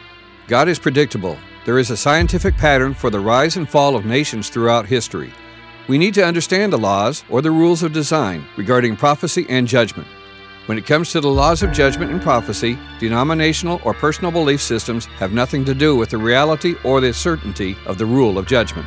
God 0.48 0.68
is 0.68 0.78
predictable. 0.78 1.36
There 1.66 1.78
is 1.78 1.90
a 1.90 1.96
scientific 1.96 2.56
pattern 2.56 2.94
for 2.94 3.10
the 3.10 3.20
rise 3.20 3.56
and 3.56 3.68
fall 3.68 3.94
of 3.94 4.06
nations 4.06 4.48
throughout 4.48 4.86
history. 4.86 5.30
We 5.86 5.98
need 5.98 6.14
to 6.14 6.24
understand 6.24 6.72
the 6.72 6.78
laws 6.78 7.24
or 7.28 7.42
the 7.42 7.50
rules 7.50 7.82
of 7.82 7.92
design 7.92 8.46
regarding 8.56 8.96
prophecy 8.96 9.44
and 9.48 9.68
judgment. 9.68 10.08
When 10.70 10.78
it 10.78 10.86
comes 10.86 11.10
to 11.10 11.20
the 11.20 11.28
laws 11.28 11.64
of 11.64 11.72
judgment 11.72 12.12
and 12.12 12.22
prophecy, 12.22 12.78
denominational 13.00 13.80
or 13.82 13.92
personal 13.92 14.30
belief 14.30 14.62
systems 14.62 15.06
have 15.18 15.32
nothing 15.32 15.64
to 15.64 15.74
do 15.74 15.96
with 15.96 16.10
the 16.10 16.18
reality 16.18 16.76
or 16.84 17.00
the 17.00 17.12
certainty 17.12 17.76
of 17.86 17.98
the 17.98 18.06
rule 18.06 18.38
of 18.38 18.46
judgment. 18.46 18.86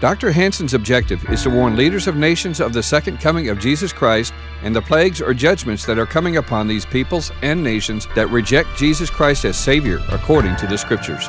Dr. 0.00 0.32
Hansen's 0.32 0.74
objective 0.74 1.24
is 1.30 1.44
to 1.44 1.50
warn 1.50 1.76
leaders 1.76 2.08
of 2.08 2.16
nations 2.16 2.58
of 2.58 2.72
the 2.72 2.82
second 2.82 3.20
coming 3.20 3.50
of 3.50 3.60
Jesus 3.60 3.92
Christ 3.92 4.34
and 4.64 4.74
the 4.74 4.82
plagues 4.82 5.22
or 5.22 5.32
judgments 5.32 5.86
that 5.86 5.96
are 5.96 6.06
coming 6.06 6.38
upon 6.38 6.66
these 6.66 6.84
peoples 6.84 7.30
and 7.42 7.62
nations 7.62 8.08
that 8.16 8.28
reject 8.30 8.76
Jesus 8.76 9.08
Christ 9.08 9.44
as 9.44 9.56
Savior 9.56 10.00
according 10.08 10.56
to 10.56 10.66
the 10.66 10.76
Scriptures. 10.76 11.28